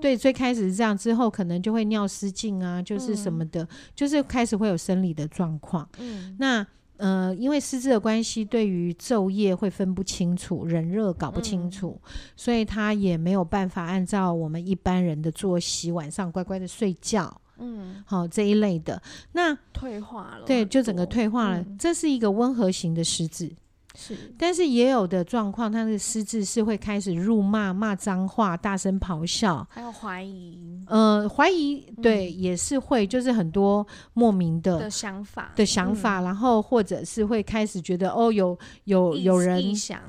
[0.05, 5.89] 对，最开始是这样，之后可能就会尿失禁啊，就是什么的，嗯、就是开始会有生理的状况。
[5.99, 6.67] 嗯，那
[6.99, 17.41] 呃，因为失智的关系，对于昼夜会分不清楚，人热搞不清楚，嗯、所以他也没有办法按照我们一般人的作息，晚上乖乖的睡觉。
[17.57, 19.01] 嗯，好、哦、这一类的，
[19.33, 21.61] 那退化了，对，就整个退化了。
[21.61, 23.51] 嗯、这是一个温和型的失智。
[23.95, 30.85] 是，但是也有的状况，他的失智是会开始辱骂、骂脏话、大声咆哮，还有怀疑。
[30.87, 39.63] 呃，怀疑对，嗯、也是会，就是很多莫名的的想法的想法，嗯、然后或者是会开始觉得哦，有有有人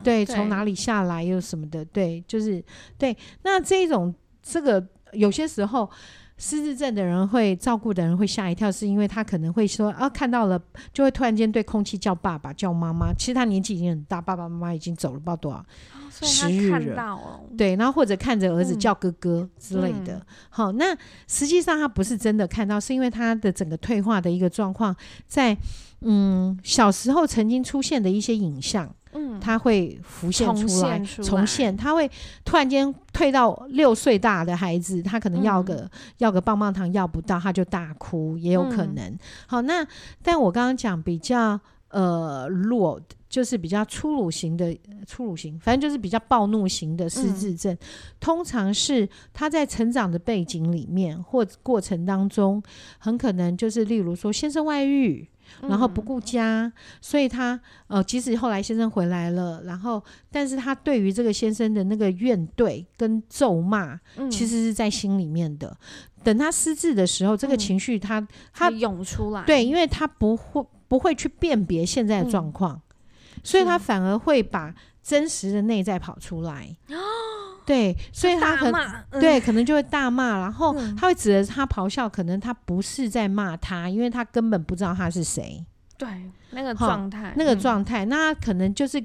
[0.04, 2.64] 对从哪里下来又什么的，对，就是
[2.98, 3.16] 对。
[3.44, 5.90] 那这种这个有些时候。
[6.38, 10.62] 失智症的人会照顾的人会吓一跳，是因为他可能会说啊，看到了
[10.92, 13.14] 就会突然间对空气叫爸爸叫妈妈。
[13.14, 15.66] 其实他年纪已经很大，爸爸妈妈已经走了不知道多少
[16.10, 17.40] 时日了。
[17.58, 20.16] 对，然后或者看着儿子叫哥哥之类的。
[20.16, 24.96] 嗯、好，那实际上他不是真的看到，是因为他的整个退化的一个状况，
[25.28, 25.58] 在
[26.02, 28.94] 嗯小时候曾经出现的一些影像。
[29.16, 32.10] 嗯，他会浮现出来，重现，他会
[32.44, 39.04] 突然间退到六岁大的孩子，他可能要个、嗯、要个棒棒糖要不到，他就大哭，也有可能。
[39.06, 39.88] 嗯、好，那
[40.22, 41.60] 但我刚刚讲比较
[41.90, 43.00] 呃弱，
[43.30, 47.78] 就是比较粗鲁型的粗鲁型，反正就是比较暴怒型的失智症，嗯、
[48.20, 52.62] 通常是他在成长的背景里面或过程当中，
[52.98, 55.28] 很可能就是例如说先生外遇。
[55.62, 65.76] 然后不顾家，嗯、所以他呃，即使后来先生回来了，然后，但是他对于这个先生的那个怨怼跟咒骂，嗯、其实是在心里面的。
[66.24, 74.74] 等他失智的时候，这个情绪他、嗯、他涌出来，对，因为他不会不会去辨别现在的状况，嗯、所以他反而会把
[75.06, 76.76] 真实的内在跑出来。
[76.90, 76.98] 哦
[77.66, 78.72] 对，所以他很
[79.20, 85.66] 对，可能就会大骂，然后他会指着他咆哮，可能他不是在骂他，因为他根本不知道他是谁。
[85.98, 86.08] 对，
[86.52, 89.04] 那个状态，那个状态，那他可能就是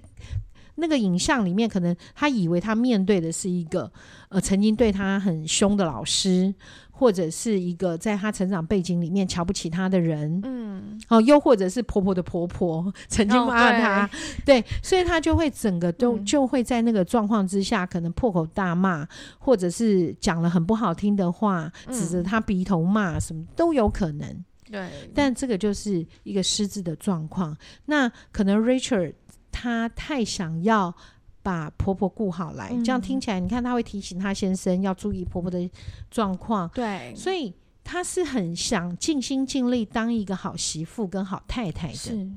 [0.74, 3.90] 那个影像里面，可能他以为他面对的是一个
[4.28, 6.54] 呃曾经对他很凶的老师。
[7.00, 14.10] 或者是一个在他成长背景里面瞧不起他的人，嗯，哦，又或者是婆婆的婆婆曾经骂他，哦、
[14.44, 24.44] 对，对，所以他就会整个都就会在那个状况之下，可能破口大骂，或者是讲了很不好听的话，指着他鼻头骂，什么都有可能。
[24.70, 27.56] 对，但这个就是一个失智的状况。
[27.86, 29.14] 那可能 Richard
[29.50, 30.94] 他太想要。
[31.42, 35.68] 把婆婆顾好来，这样听起来，你看她会提醒她先生要注意婆婆的
[36.10, 36.70] 状况。
[36.74, 41.94] 对，所以她是很想尽心尽力当一个好媳妇跟好太太的。
[41.94, 42.28] 是，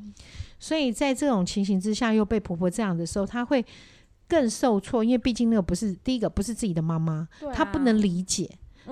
[0.59, 3.65] 所以在这种情形之下，又被婆婆这样的时候，她会
[4.27, 8.49] 更受挫，因为毕竟那个不是第一个，不是自己的妈妈，她不能理解。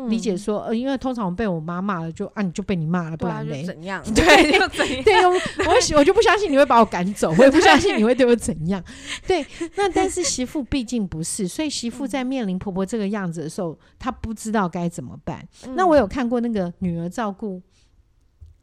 [0.08, 4.02] 理解说，呃，因为通常我被我妈骂了，就啊，你就被你骂了，不然嘞， 怎样？
[4.14, 5.04] 对，又怎样？
[5.04, 8.82] 对，我我就不相信你会把我赶走，我也不 相信你会对我怎样。
[9.28, 15.46] 对，那但是媳妇毕竟不是，所以媳妇在面临婆婆这个样子的时候，她不知道该怎么办。
[15.76, 17.62] 那我有看过那个女儿照顾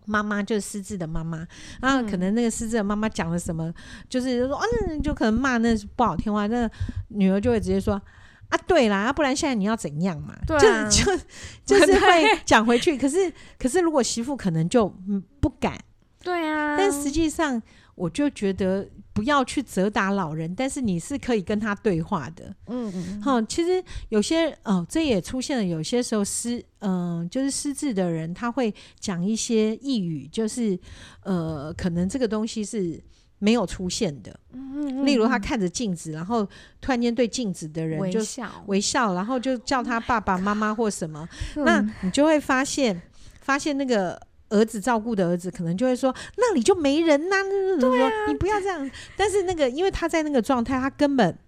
[0.06, 1.46] 妈妈，就是失智的妈妈，
[1.82, 3.70] 然后可能那个失智的妈妈讲了什么，
[4.08, 4.58] 就是说，
[4.88, 6.70] 嗯，就可能骂那不好听话，那
[7.08, 8.00] 女儿就会直接说。
[8.48, 10.34] 啊，对啦，啊，不然现在你要怎样嘛？
[10.46, 11.22] 对啊，就就
[11.78, 12.96] 就是会讲回去。
[12.96, 14.88] 可是可是，如果媳妇可能就
[15.40, 15.78] 不敢。
[16.22, 16.76] 对啊。
[16.76, 17.62] 但实际上，
[17.94, 22.54] 我就觉得不要去责打老人，但是你是可以跟他对话的。
[22.66, 30.78] 嗯嗯，好，其实有些哦，这也出现了，有些时候失嗯、呃，就是失智的人，他会讲一些呓语，就是
[31.22, 33.00] 呃，可能这个东西是
[33.38, 34.38] 没有出现的。
[35.04, 36.44] 例如他看着镜子，然后
[36.80, 43.00] 突然间对镜子的人就微笑，微笑，然后就叫他爸爸妈妈或什么，那你就会发现，
[43.40, 44.20] 发现那个。
[44.50, 47.36] 儿子照顾的儿子可能就会说：“那里就没人呐。”
[47.78, 48.90] 对啊，你不要这样。
[49.14, 51.38] 但是那个，因为他在那个状态，他根本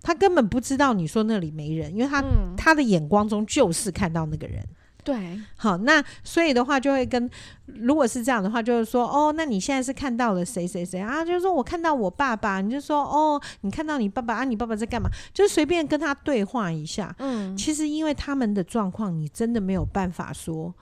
[0.00, 4.64] 他根本不知道你说那里没人，因为他、嗯、他的眼光中就是看到那个人。
[5.12, 7.30] 对，好，那所以的话就会跟，
[7.64, 11.24] 如果是这样的话，就是说，哦，那你现在是看到了谁谁谁啊？
[11.24, 14.44] 就是说我看到我爸爸，你就说，哦，你看到你爸爸啊？
[14.44, 15.08] 你爸爸在干嘛？
[15.32, 17.14] 就是随便跟他对话一下。
[17.18, 20.74] 嗯，其实因为他们的状况，你真的没有办法说。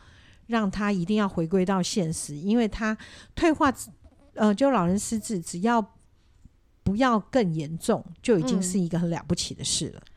[0.48, 2.96] 让他一定要回归到现实，因为他
[3.34, 3.68] 退化，
[4.34, 5.84] 呃，就老人失智，只要
[6.84, 10.00] 不要更严重，就已经是一个很了不起的事了。
[10.00, 10.10] 嗯、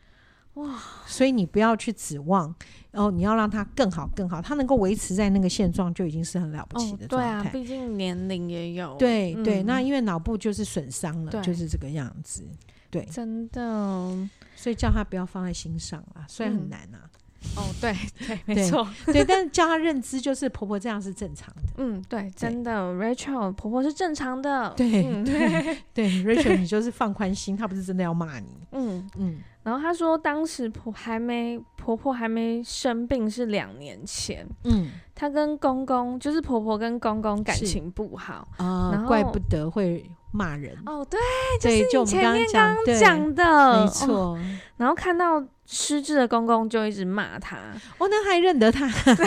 [0.54, 0.78] 哇！
[1.06, 2.54] 所以你不要去指望，
[2.90, 7.42] 然后你要让他更好更好，他能够维持在那个现状，就已经是很了不起的状态。
[7.42, 8.96] 对啊，毕竟年龄也有。
[8.96, 12.44] 对对，那因为脑部就是损伤了，就是这个样子。
[12.90, 14.28] 对，真的。
[14.56, 16.98] 所以叫他不要放在心上啊，虽然很难啊。
[17.04, 17.10] 嗯
[17.56, 17.94] 哦，对
[18.26, 21.62] 对，没错，对，但是叫他认知，就是婆婆这样是正常的。
[21.78, 24.72] 嗯，对，真的，Rachel 婆婆是正常的。
[24.76, 28.48] 对对 对，Rachel 你就是放宽心，她不是真的要骂你。
[28.72, 29.38] 嗯嗯。
[29.62, 34.46] 然后她说，当时婆还没婆婆还没生病是两年前。
[34.64, 34.90] 嗯。
[35.14, 40.76] 她跟公公就是婆婆跟公公感情不好啊，然后怪不得会骂人。
[40.86, 41.18] 哦，对，
[41.60, 44.38] 就是你前面刚刚讲的，没错。
[44.76, 45.42] 然后看到。
[45.72, 47.56] 失智的公公就一直骂他，
[47.98, 49.24] 哦，那还认得他， 对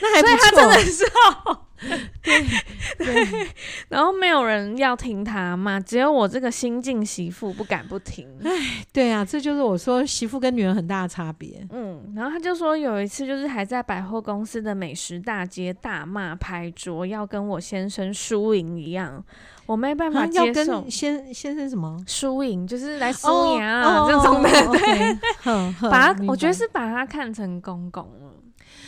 [0.00, 1.04] 那还不错，他真的是
[1.44, 1.58] 哦，
[2.22, 2.44] 对
[2.98, 3.48] 对，
[3.88, 8.26] 然后没有人要听他骂，只有我这个新晋媳妇不敢不听。
[8.44, 11.66] 哎，对啊，这就是我说媳妇跟女儿很大的差别。
[11.70, 19.24] 嗯，然后他就说有一次就是还在百货公司的美食大街大骂拍桌，要跟我先生输赢一样。
[19.66, 25.18] 我没办法接受，要跟先先生什么输赢，就是来输赢啊这种的， 对，
[25.90, 28.32] 把他，我觉得是把他看成公公了，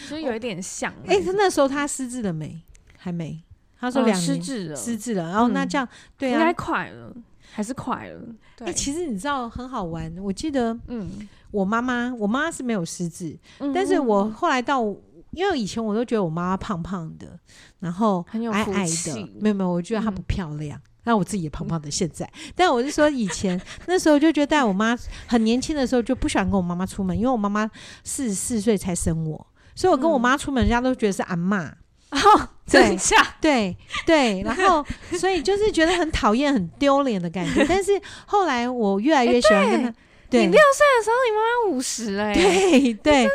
[0.09, 0.91] 所以有一点像。
[1.07, 2.63] 哎，他那时候他失智了没？
[3.01, 3.43] 还没。
[3.79, 5.31] 他说两年失智了，失智了。
[5.31, 5.89] 然后那这样，
[6.19, 7.15] 对啊，应该快了，
[7.51, 8.21] 还是快了。
[8.59, 11.11] 哎，其实你知道很好玩，我记得，嗯，
[11.51, 13.37] 我妈妈，我妈是没有失智，
[13.75, 14.95] 但是我后来到。
[15.33, 17.39] 因为以前我都觉得我妈妈胖胖的，
[17.79, 20.77] 然后矮矮的，没有没有，我觉得她不漂亮。
[21.05, 24.99] 那、嗯、我自己也胖胖的，现在，嗯、但我是说以前 那时候就觉得带我妈
[25.29, 27.71] 很年轻的时候就不喜欢跟我妈妈出门，因为我妈妈
[28.03, 29.47] 四十四岁才生我，
[29.77, 31.71] 所以我跟我妈出门，人家都觉得是阿嬷。
[32.19, 33.37] 哦，真假？
[33.41, 34.85] 对对，然后
[35.19, 37.65] 所以就是觉得很讨厌、很丢脸的感觉。
[37.69, 37.93] 但是
[38.27, 39.89] 后来我越来越喜欢跟他。
[39.89, 39.95] 欸
[40.31, 43.29] 对你六岁的时候，你妈妈五十哎，对对，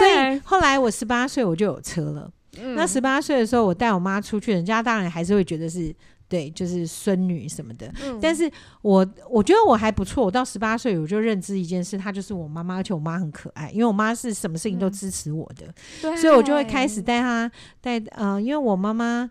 [0.00, 2.28] 所以后来我十八岁我就有车了。
[2.58, 5.94] 嗯、那十八岁的时候，我带我妈出去，人家当然还是会觉得是
[6.30, 7.92] 对，就是孙女什么的。
[8.04, 8.48] 嗯、但是
[8.82, 10.24] 我我觉得我还不错。
[10.24, 15.66] 我到十八岁，我就认知一件事，她就是我妈妈，而且我妈很可爱，因为我妈是什么事情都支持我的，
[16.04, 17.50] 嗯、所以我就会开始带她
[17.80, 19.28] 带呃，因为我妈妈，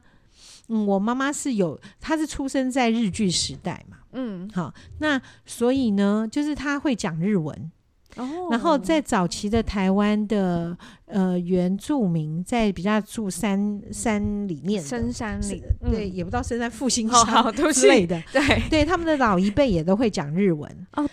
[0.68, 3.96] 嗯，我妈妈是有，她是出生在日剧时代嘛。
[4.12, 7.72] 嗯，好，那所以呢，就是她会讲日文，
[8.16, 21.08] 哦，然后在早期的台湾的呃原住民，在比较住山山里面，深山里，对，也不知道深山复兴 乡之类的， 对，对，他们的老一辈也都会讲日文，哦，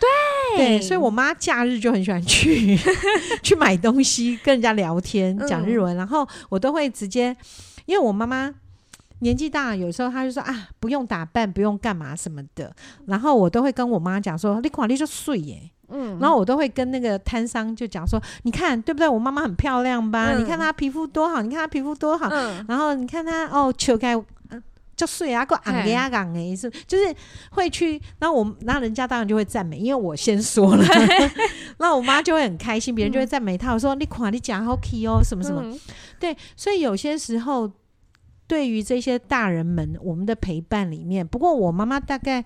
[0.57, 2.77] 对，对，所以我妈假日就很喜欢去
[3.43, 7.37] 去买东西，跟人家聊天，讲日文，然后我都会直接，
[7.85, 8.55] 因为我妈妈。
[9.21, 12.71] 年纪大，有时候他就说啊，不用打扮，不用干嘛什么的。
[13.07, 16.19] 然后我都会跟我妈讲说，你看你就睡耶，嗯。
[16.21, 19.09] 然后我都会跟那个摊商就讲说，你看对不对？
[19.09, 20.33] 我妈妈很漂亮吧？
[20.35, 22.29] 嗯、你看她皮肤多好，你看她皮肤多好。
[22.29, 24.15] 嗯、然后你看她哦，球开
[24.95, 27.15] 就睡啊，个昂个呀昂诶，是就是
[27.53, 28.01] 会去。
[28.19, 30.85] 然后我，那人家当然就会赞美，因为我先说了。
[31.79, 33.73] 那我妈就会很开心，别人就会赞美她。
[33.73, 35.63] 我说你垮你讲好 key 哦，什么什么。
[35.65, 35.81] 嗯、
[36.21, 37.71] 对，所以有些时候。
[38.47, 42.45] 对于这些大人们，我们的陪伴里面，不过我妈妈大概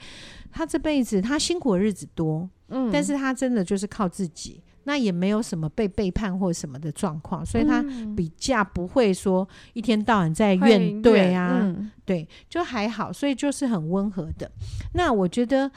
[0.50, 4.62] 她这辈子她辛苦的日子多，嗯，但是她真的就是靠自己。
[4.84, 7.84] 那也没有什么被背叛或什么的状况，所以他
[8.16, 14.50] 比较不会说一天到晚在怨怼啊，嗯、对，就还好，所以就是很温和的。
[14.94, 15.70] 那我觉得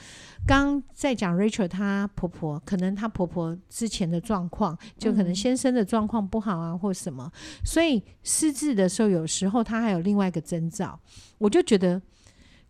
[0.47, 7.31] 刚在讲 Rachel 她婆婆，可能她婆婆之前的状况，就可能先生的状况不好啊，或什么，
[7.65, 10.99] 所以失智的时候，有时候她还有另外一个征兆，
[11.37, 12.01] 我就觉得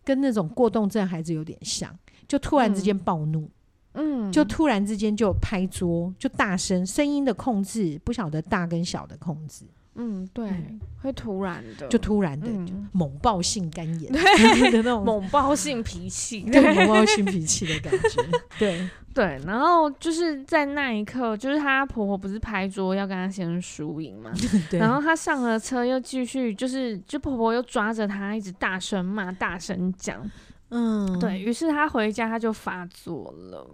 [0.04, 3.40] 跟那种过动症孩子有点像，就突然之间暴怒。
[3.40, 3.50] 嗯
[3.94, 9.64] 嗯，就突然之间就拍桌，就大声，声音的控制不晓得大跟小的控制。
[9.96, 18.22] 嗯，对，嗯、会突然的，就突然的，嗯、就猛爆性肝炎 对的那种猛爆性脾气，对， 猛爆性脾气的感觉。
[18.58, 24.32] 对 对，然后就是在那一刻，就是她婆婆不是拍桌要跟她先生输赢嘛，
[24.72, 30.28] 然后她上了车又继续，就是就婆婆又抓着她一直大声骂、大声讲。
[30.70, 33.68] 嗯，对，于是他回家，他就发作了。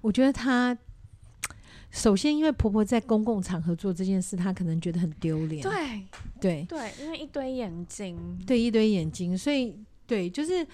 [0.00, 0.76] 我觉得他
[1.90, 5.62] 首先，因为婆婆在公共场合做这件事，她可能觉得很丢脸。
[5.62, 6.06] 对，
[6.40, 9.74] 对，对，因为一堆眼睛，对，一堆眼睛，所以
[10.06, 10.66] 对，就是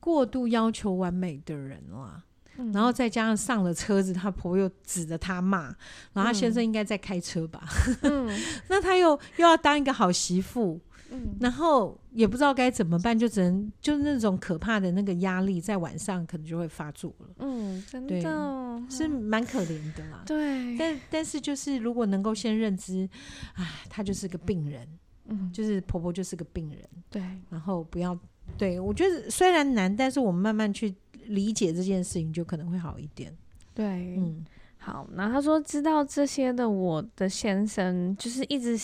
[0.00, 2.22] 过度要求完美的人啦。
[2.56, 5.64] 嗯、然后再加上上了车子，她婆婆又指着她骂，
[6.12, 7.62] 然后他先生应该在开车吧？
[8.02, 8.28] 嗯，
[8.68, 10.80] 那他又又要当一个好媳妇。
[11.10, 17.28] 嗯，然后也不知道该怎么办，就只能就是那种可怕的那个压力，在晚上可能就会发作了。
[17.38, 20.22] 嗯，真的，是蛮可怜的啦。
[20.26, 23.08] 对，但但是就是如果能够先认知，
[23.54, 24.86] 哎，她就是个病人，
[25.26, 26.78] 嗯，就是婆婆就是个病人。
[27.08, 28.18] 对，然后不要，
[28.58, 30.94] 对，我觉得虽然难，但是我们慢慢去
[31.24, 33.34] 理解这件事情，就可能会好一点。
[33.72, 34.44] 对，嗯，
[34.76, 35.08] 好。
[35.14, 38.78] 然后他说，知道这些的我的先生，就是一直。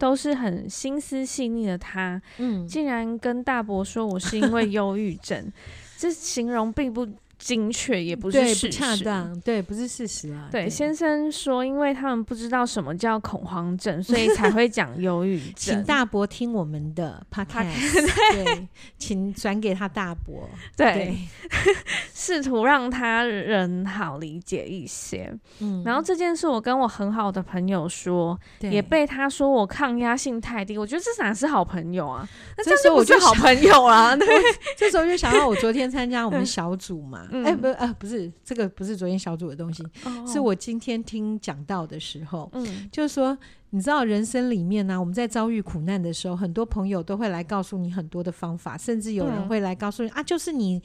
[0.00, 5.52] 都是很心思细腻的他，嗯，竟然跟大伯说我是因为忧郁症，
[5.98, 7.06] 这形容并不
[7.40, 10.48] 精确，也不是事实，不恰当，对，不是事实啊。
[10.52, 15.54] 对，对先生说，因为他们不知道什么叫恐慌症， 所以才会讲忧郁症。
[15.56, 18.68] 请大伯听我们的 podcast， 对，
[18.98, 21.16] 请转给他大伯，对，
[22.14, 25.34] 试图让他人好理解一些。
[25.60, 30.76] 嗯，然后这件事我跟我很好的朋友说，对也被他说我抗压性太低。
[30.76, 32.28] 我觉得这哪是好朋友啊？
[32.58, 34.14] 那这时候我就好朋友啊。
[34.14, 34.28] 对，
[34.76, 37.28] 这时候就想到我昨天参加我们小组嘛。
[37.30, 43.36] 哎、不是啊，不是这个，不是昨天小组的东西，哦、是我今天听讲到的时候，嗯，就是说。
[43.72, 50.82] 你知道人生里面呢、啊，我们在遭遇苦难的时候，很多朋友都会来告诉你很多的方法，甚至有人会来告诉你、嗯、啊，就是你，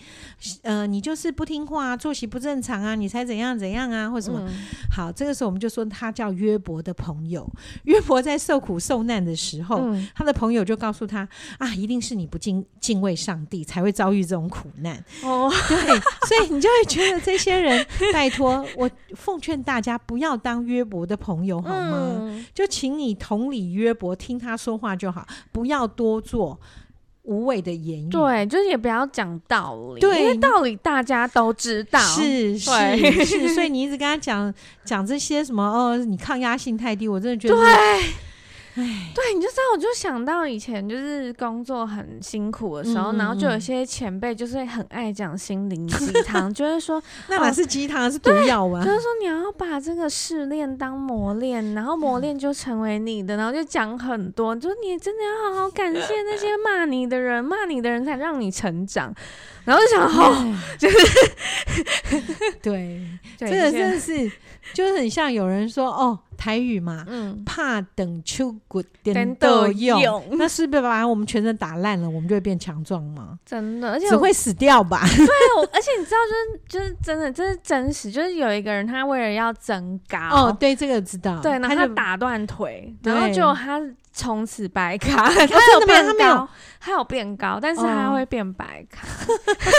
[0.62, 4.40] 呃，你就是不听话啊，作息不正常啊，你才怎样怎样啊，或什么。
[4.48, 4.54] 嗯、
[4.96, 7.52] 好，这个时候我们就说他叫约伯的朋友。
[7.86, 11.28] 约伯在受苦受难的时候，嗯、他的朋友就告诉他
[11.58, 15.04] 啊，一定是你不敬敬畏上帝，才会遭遇这种苦难。
[15.24, 17.84] 哦， 对，所以你就会觉得这些人，
[18.14, 22.18] 拜托我奉劝大家不要当约伯的朋友，好吗？
[22.22, 22.64] 嗯、就。
[22.76, 26.60] 请你同理约伯，听他说话就好，不要多做
[27.22, 28.10] 无谓的言语。
[28.10, 31.98] 对，就是也不要讲道理，对因为道理大家都知道。
[32.02, 34.54] 是是是，所以你一直跟他讲
[34.84, 37.56] 讲这些什么哦，你抗压性太低，我真的觉得。
[38.76, 48.84] 对你就知道，我就想到以前就是工作很辛苦的时候，嗯、然后就有些前辈就是很爱讲心灵鸡汤， 就是说那哪是鸡汤，哦、是毒药啊！
[48.84, 59.14] 就是说你要把这个试炼当磨练，然后磨练就成为你的，然后就讲很多，就是你真的要好好感谢那些骂你的人，骂你的人才让你成长。
[59.66, 60.98] 然后就想，哦， 就是
[62.62, 63.02] 对，
[63.38, 64.32] 这个真的是，
[64.74, 73.40] 就是很像有人说哦，台语嘛，嗯，怕等秋骨点都用，那是不是把我们全身打烂了，我们就会变强壮吗？
[73.46, 75.02] 真的，而且只会死掉吧？
[75.06, 75.26] 对，
[75.74, 76.18] 而且你知道，
[76.70, 83.82] 就是就是真的，这是真实，就是有一个人他为了要增高，哦，对，这个知道，对，然后他打断腿，然后就他。
[84.16, 85.44] 从此白卡， 它
[85.74, 86.48] 有变高，
[86.80, 89.06] 它有变高，但是它会变白卡，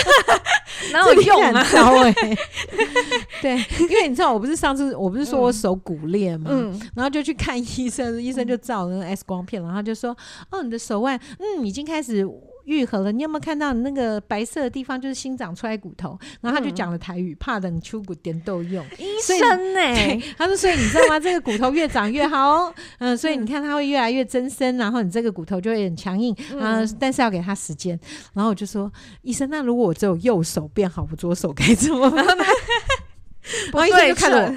[0.92, 1.64] 然后用啊，
[3.40, 6.50] 对，因为你知道，我不是上次我不是说我手骨裂嘛，
[6.94, 10.14] 然后就去看医生，医生就照那个 X 光片，然后就说，
[10.50, 12.28] 哦，你的手腕，嗯，已经开始。
[12.66, 15.00] 愈合了，你有没有看到那个白色的地方？
[15.00, 16.18] 就是新长出来骨头。
[16.40, 18.84] 然后他就讲了台语，嗯、怕等秋骨点豆用。
[18.98, 20.20] 医生呢、欸？
[20.36, 21.18] 他说：“所以你知道吗？
[21.18, 22.74] 这个骨头越长越好哦。
[22.98, 26.36] 嗯，所以你看它会越来越增生，然后你这个骨头就会很强硬。
[26.52, 27.98] 嗯，但是要给他时间。
[28.34, 28.92] 然后我就说，
[29.22, 32.26] 医生，那如果我只有右手变好，我左手该怎么办？
[33.72, 34.54] 然后医生就看着我。”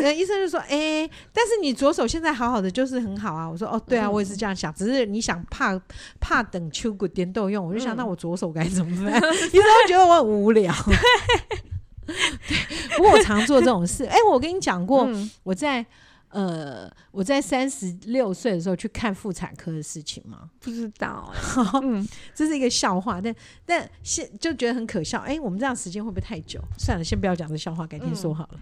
[0.16, 5.80] 医生就说：“哎、欸，但是你左手现在好好的，就是很好啊。”我说：“哦，对啊，我也是这样想，只是你想怕
[6.20, 9.20] 怕等秋骨点豆用，我就想那我左手该怎么办？”
[9.52, 10.72] 医生会觉得我很无聊。
[12.04, 12.16] 对，
[12.96, 14.04] 不过我常做这种事。
[14.04, 15.84] 哎、欸，我跟你讲过，嗯、我在
[16.30, 20.50] 呃我在三十六岁的时候去看妇产科的事情吗？
[20.60, 21.80] 不知道、欸。
[21.82, 23.34] 嗯， 这是一个笑话，但
[23.64, 25.20] 但现就觉得很可笑。
[25.20, 26.60] 哎、欸，我们这样时间会不会太久？
[26.78, 28.60] 算了，先不要讲这笑话，改天说好了。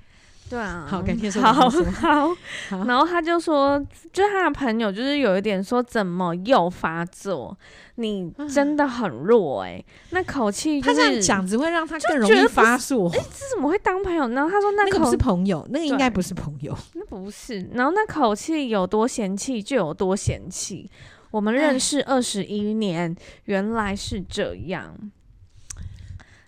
[0.51, 1.41] 对啊，好，改天说。
[1.41, 3.79] 好好，然后他就说，
[4.13, 7.57] 就是他的朋友，就是有一点说，怎么又发作？
[7.95, 13.09] 你真的很弱哎、欸，那口气、就是，他这样讲只会让他更容易发作。
[13.11, 14.49] 哎、欸，这怎么会当朋友呢？
[14.51, 17.61] 他说那不是朋友，那个应该不是朋友，那不是。
[17.75, 20.91] 然后那口气有多嫌弃就有多嫌弃。
[21.31, 24.97] 我们认识二十一年，原来是这样。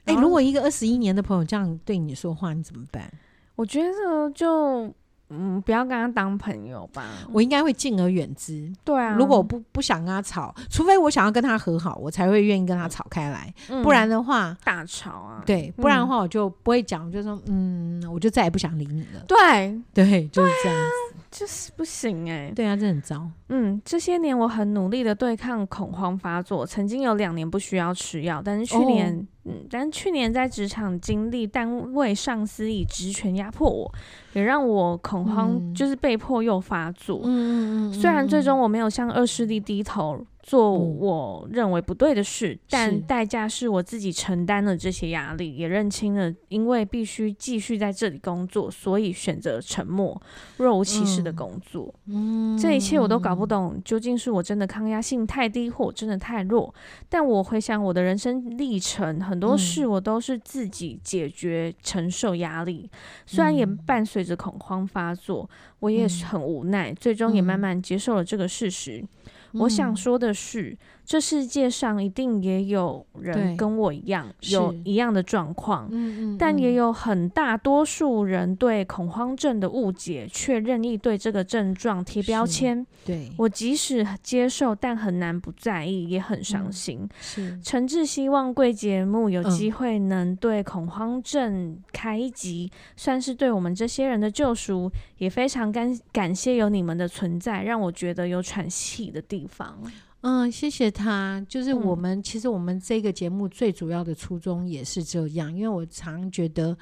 [0.07, 3.09] 哎、欸，如果一个二十一年的朋友这样对你说话，你怎么办？
[3.55, 4.93] 我觉得就
[5.35, 7.03] 嗯，不要跟他当朋友吧。
[7.33, 8.71] 我应该会敬而远之。
[8.85, 13.53] 对啊，如果我不不想跟他吵，除非我想要跟他和好，我才会愿意跟他吵开来。
[13.71, 15.43] 嗯、不然的话，大吵啊。
[15.47, 19.25] 对，不然的话我就不会讲，我就说嗯，我就再也不想理你了。
[19.27, 21.17] 对对，就是这样子。
[21.33, 23.26] 就是不行哎、欸，对啊，这很糟。
[23.49, 33.91] 嗯，这些年我很努力的对抗恐慌发作，曾经有两年不需要吃药，但是去年，哦、嗯，但是去年在职场经历单位上司以职权压迫我，
[34.35, 37.22] 也让我恐慌，就是被迫又发作。
[37.24, 40.24] 嗯，虽然最终我没有向恶势力低头。
[40.43, 50.20] 做我认为不对的事，嗯、但代价是我自己承担了这些压力，也认清了，因为必须继续在这里工作，所以选择沉默，
[50.57, 51.95] 若无其事的工作。
[52.07, 56.74] 嗯，这一切我都搞不懂，究竟是我真的抗压性太低，或我真的太弱？
[57.09, 62.90] 但我回想我的人生历程，很多事我都是自己解决，承受压力，
[63.26, 69.05] 虽然也伴随着恐慌发作，我也是很无奈，最终也慢慢接受了这个事实。
[69.53, 82.87] 我想说的是，嗯、这世界上一定也有人跟我一样有一样的状况，嗯嗯，但也有很大多数人对恐慌症的误解，却任意对这个症状贴标签。
[83.05, 87.01] 对，我即使接受，但很难不在意，也很伤心。
[87.03, 94.91] 嗯、是，诚挚希望贵节目有机会能对恐慌症开一集，嗯、算是对我们这些人的救赎。
[95.19, 99.79] 也非常感感谢有你们的存在，让我觉得有喘气的地方。
[100.23, 101.45] 嗯，谢谢他。
[101.49, 106.77] 就是我们，嗯、其实我们这个节目最主要的初衷也是这样，因为我常觉得，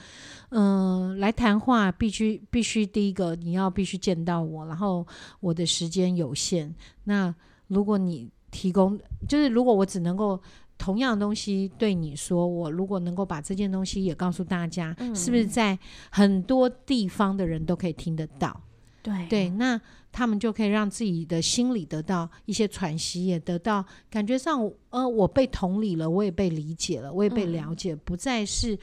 [0.50, 5.06] 嗯、呃，来谈话必须必须第一个你要必须见到我，然后
[5.40, 6.74] 我的时间有限。
[7.02, 7.34] 那
[7.66, 10.38] 如果你提供，就是如果我只能够
[10.76, 15.78] 同样的东西对你说，我如果能够把这件东西也告诉大家，嗯、是不是在
[16.10, 18.60] 很多地方的人都可以听得到？
[19.02, 19.80] 对对，那。
[20.12, 28.76] 他们就可以让自己的心里得到一些喘息，也得到感觉上，呃，我被同理了，我也被理解了，我也被了解，嗯、不再是，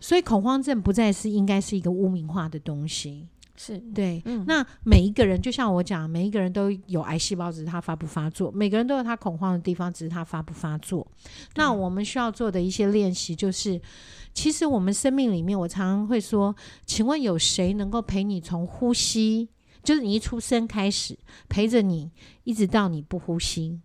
[0.00, 4.22] 所以恐慌症不再是应该是一个污名化的东西，是对。
[4.24, 11.06] 嗯、那每一个人，就像我讲，每一个人都有癌细胞，只是他发不发作；每个人都有他恐慌的地方，只是他发不发作。
[11.56, 13.78] 那我们需要做的一些练习，就是
[14.34, 16.54] 其实我们生命里面，我常常会说，
[16.84, 19.48] 请问有谁能够陪你从呼吸？
[19.82, 21.16] 就是你一出生开始
[21.48, 22.10] 陪着你，
[22.44, 23.78] 一直到你不呼吸，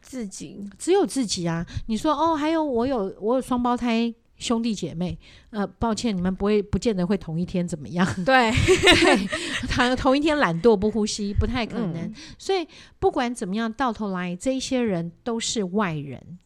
[0.00, 1.64] 自己只有自己啊！
[1.86, 5.18] 你说哦，还有我有我有双胞胎兄弟姐妹，
[5.50, 8.06] 呃，抱歉，你们不会不见得会同一天怎么样？
[8.24, 8.50] 对，
[9.04, 9.26] 对，
[9.68, 11.96] 同 同一天懒惰不呼吸不太可能。
[11.96, 12.66] 嗯、所以
[12.98, 16.38] 不管怎么样，到头来这一些人都是外人，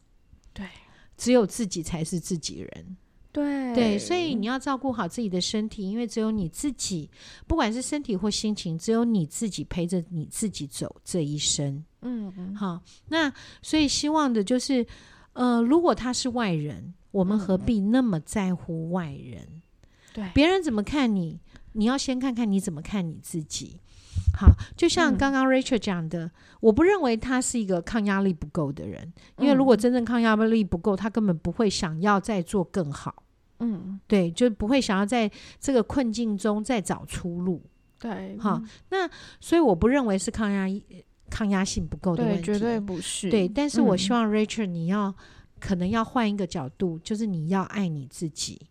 [0.53, 0.66] 对，
[1.16, 2.97] 只有自己才是自己人。
[3.33, 7.09] 对对，所以你要照顾好自己的身体，因为只有你自己，
[7.47, 11.85] 不管是身体或心情，只有你自己陪着你自己走这一生。
[12.03, 14.85] 嗯嗯，好，那所以希望的就是，
[15.35, 19.47] 呃，如果他是外人，我们何必那么在乎外人？
[20.12, 21.39] 对，别人怎么看你，
[21.72, 23.78] 你要先看看你怎么看你自己。
[24.34, 26.30] 好，就像刚刚 Rachel 讲的，嗯、
[26.61, 33.22] 我不认为他是一个抗压力不够的人，因为如果真正抗压力不够，他根本不会想要再做更好。
[33.58, 35.30] 嗯，对，就不会想要在
[35.61, 37.62] 这个困境中再找出路。
[37.98, 39.06] 对，好，那
[39.40, 40.66] 所以我不认为是抗压
[41.28, 43.28] 抗压性不够的问题，对，绝对不是。
[43.28, 45.14] 对，但是我希望 Rachel 你要、嗯、
[45.61, 48.68] 可能要换一个角度，就是你要爱你自己。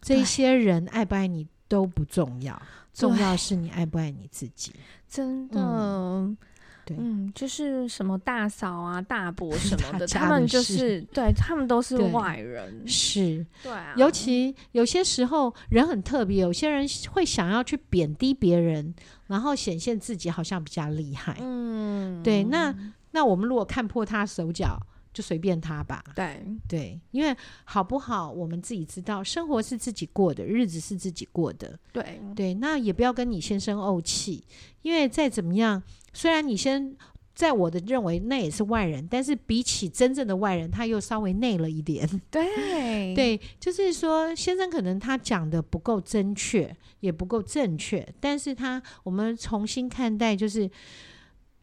[0.00, 2.62] 这些人爱不爱你都不重要。
[2.92, 4.72] 重要是你爱不爱你自己，
[5.08, 6.36] 真的，嗯，
[6.84, 18.94] 对，嗯，就是什么大嫂啊、大伯什么的，的 他们就是对他们都是外人，是，对啊，尤其有些时候人很特别，有些人会想要去贬低别人，
[19.26, 22.74] 然后显现自己好像比较厉害，嗯，对，那
[23.12, 24.78] 那我们如果看破他手脚。
[25.12, 26.02] 就随便他吧。
[26.14, 29.22] 对对，因为好不好，我们自己知道。
[29.22, 31.78] 生活是自己过的，日子是自己过的。
[31.92, 34.44] 对对，那也不要跟你先生怄气，
[34.82, 35.82] 因为再怎么样，
[36.12, 36.96] 虽然你先
[37.34, 42.06] 在我的认为，那也是外人，但是比起真正的外人，他又稍微内了一点。
[42.30, 50.70] 对 对，就是说，先生可能他讲的不够正确，也不够正确，但是他我们重新看待，就是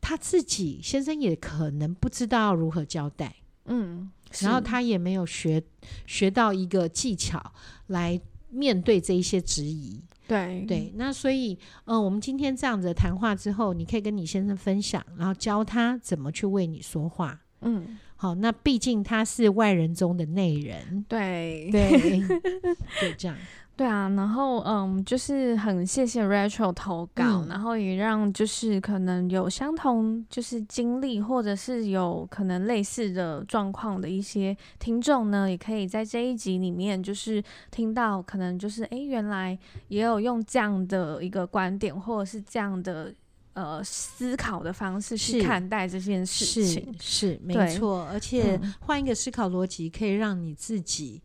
[0.02, 3.36] 他自己先生也可能不知道如何交代，
[3.66, 4.10] 嗯，
[4.42, 5.62] 然后他也没有学
[6.06, 7.54] 学到一个技巧
[7.88, 8.20] 来
[8.50, 10.02] 面对这一些质疑。
[10.28, 11.54] 对对，那所以，
[11.86, 17.42] 嗯、呃，我们今天这样子的谈话之后，你可以跟你先生分享，然后教他怎么去为你说话。
[17.62, 21.04] 嗯，好，那毕竟他是外人中的内人。
[21.10, 22.22] 对对，
[23.02, 23.36] 就这样。
[23.80, 37.42] 对啊，然后嗯，就是很谢谢 Rachel 投稿，嗯、然后也让就是可能有相同就是经历或者是有可能类似的状况的一些听众呢，也可以在这一集里面就是
[37.72, 39.58] 听到可能就是哎，原来
[39.88, 43.14] 也有用这样的一个观点或者是这样的
[43.54, 51.22] 呃思考的方式去看待这件事情，是，是没错，而且换一个思考逻辑，可以让你自己。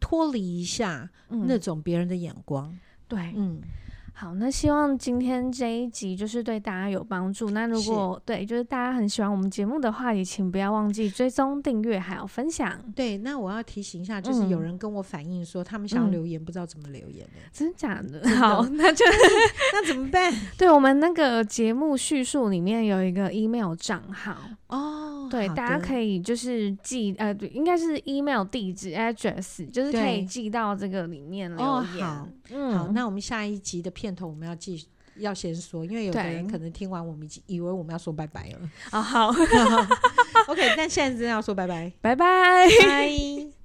[0.00, 1.10] 脱离一下
[1.46, 3.62] 那种别人的眼光，嗯、对，嗯。
[4.20, 7.50] 好，那希望今天这一集就是对大家有帮助。
[7.50, 12.76] 那如果对，就是大家很喜欢我们节目的话，也请不要忘记追踪、订阅还有分享。
[12.96, 18.28] 对，那我要提醒一下，就是有人跟我反映说，他们想要留言，嗯、不知道怎么留言的，真的假的？
[18.30, 19.04] 好，那就
[19.72, 20.34] 那怎么办？
[20.58, 24.36] 对，我们那个节目叙述里面有一个 email 账号
[24.66, 31.68] 哦，对，大家可以就是寄呃，对，应该是 email 地址 address，就是可以寄到这个里面留言。
[31.68, 34.07] 哦、好，嗯，好，那我们下一集的片。
[34.08, 34.86] 片头我们要继续
[35.16, 38.70] 要先说，因为有的人可能听完我们已经以为我们要说拜拜了。
[38.90, 39.28] 啊，好，
[40.48, 43.57] OK，但现在真的要说拜拜，拜拜，拜。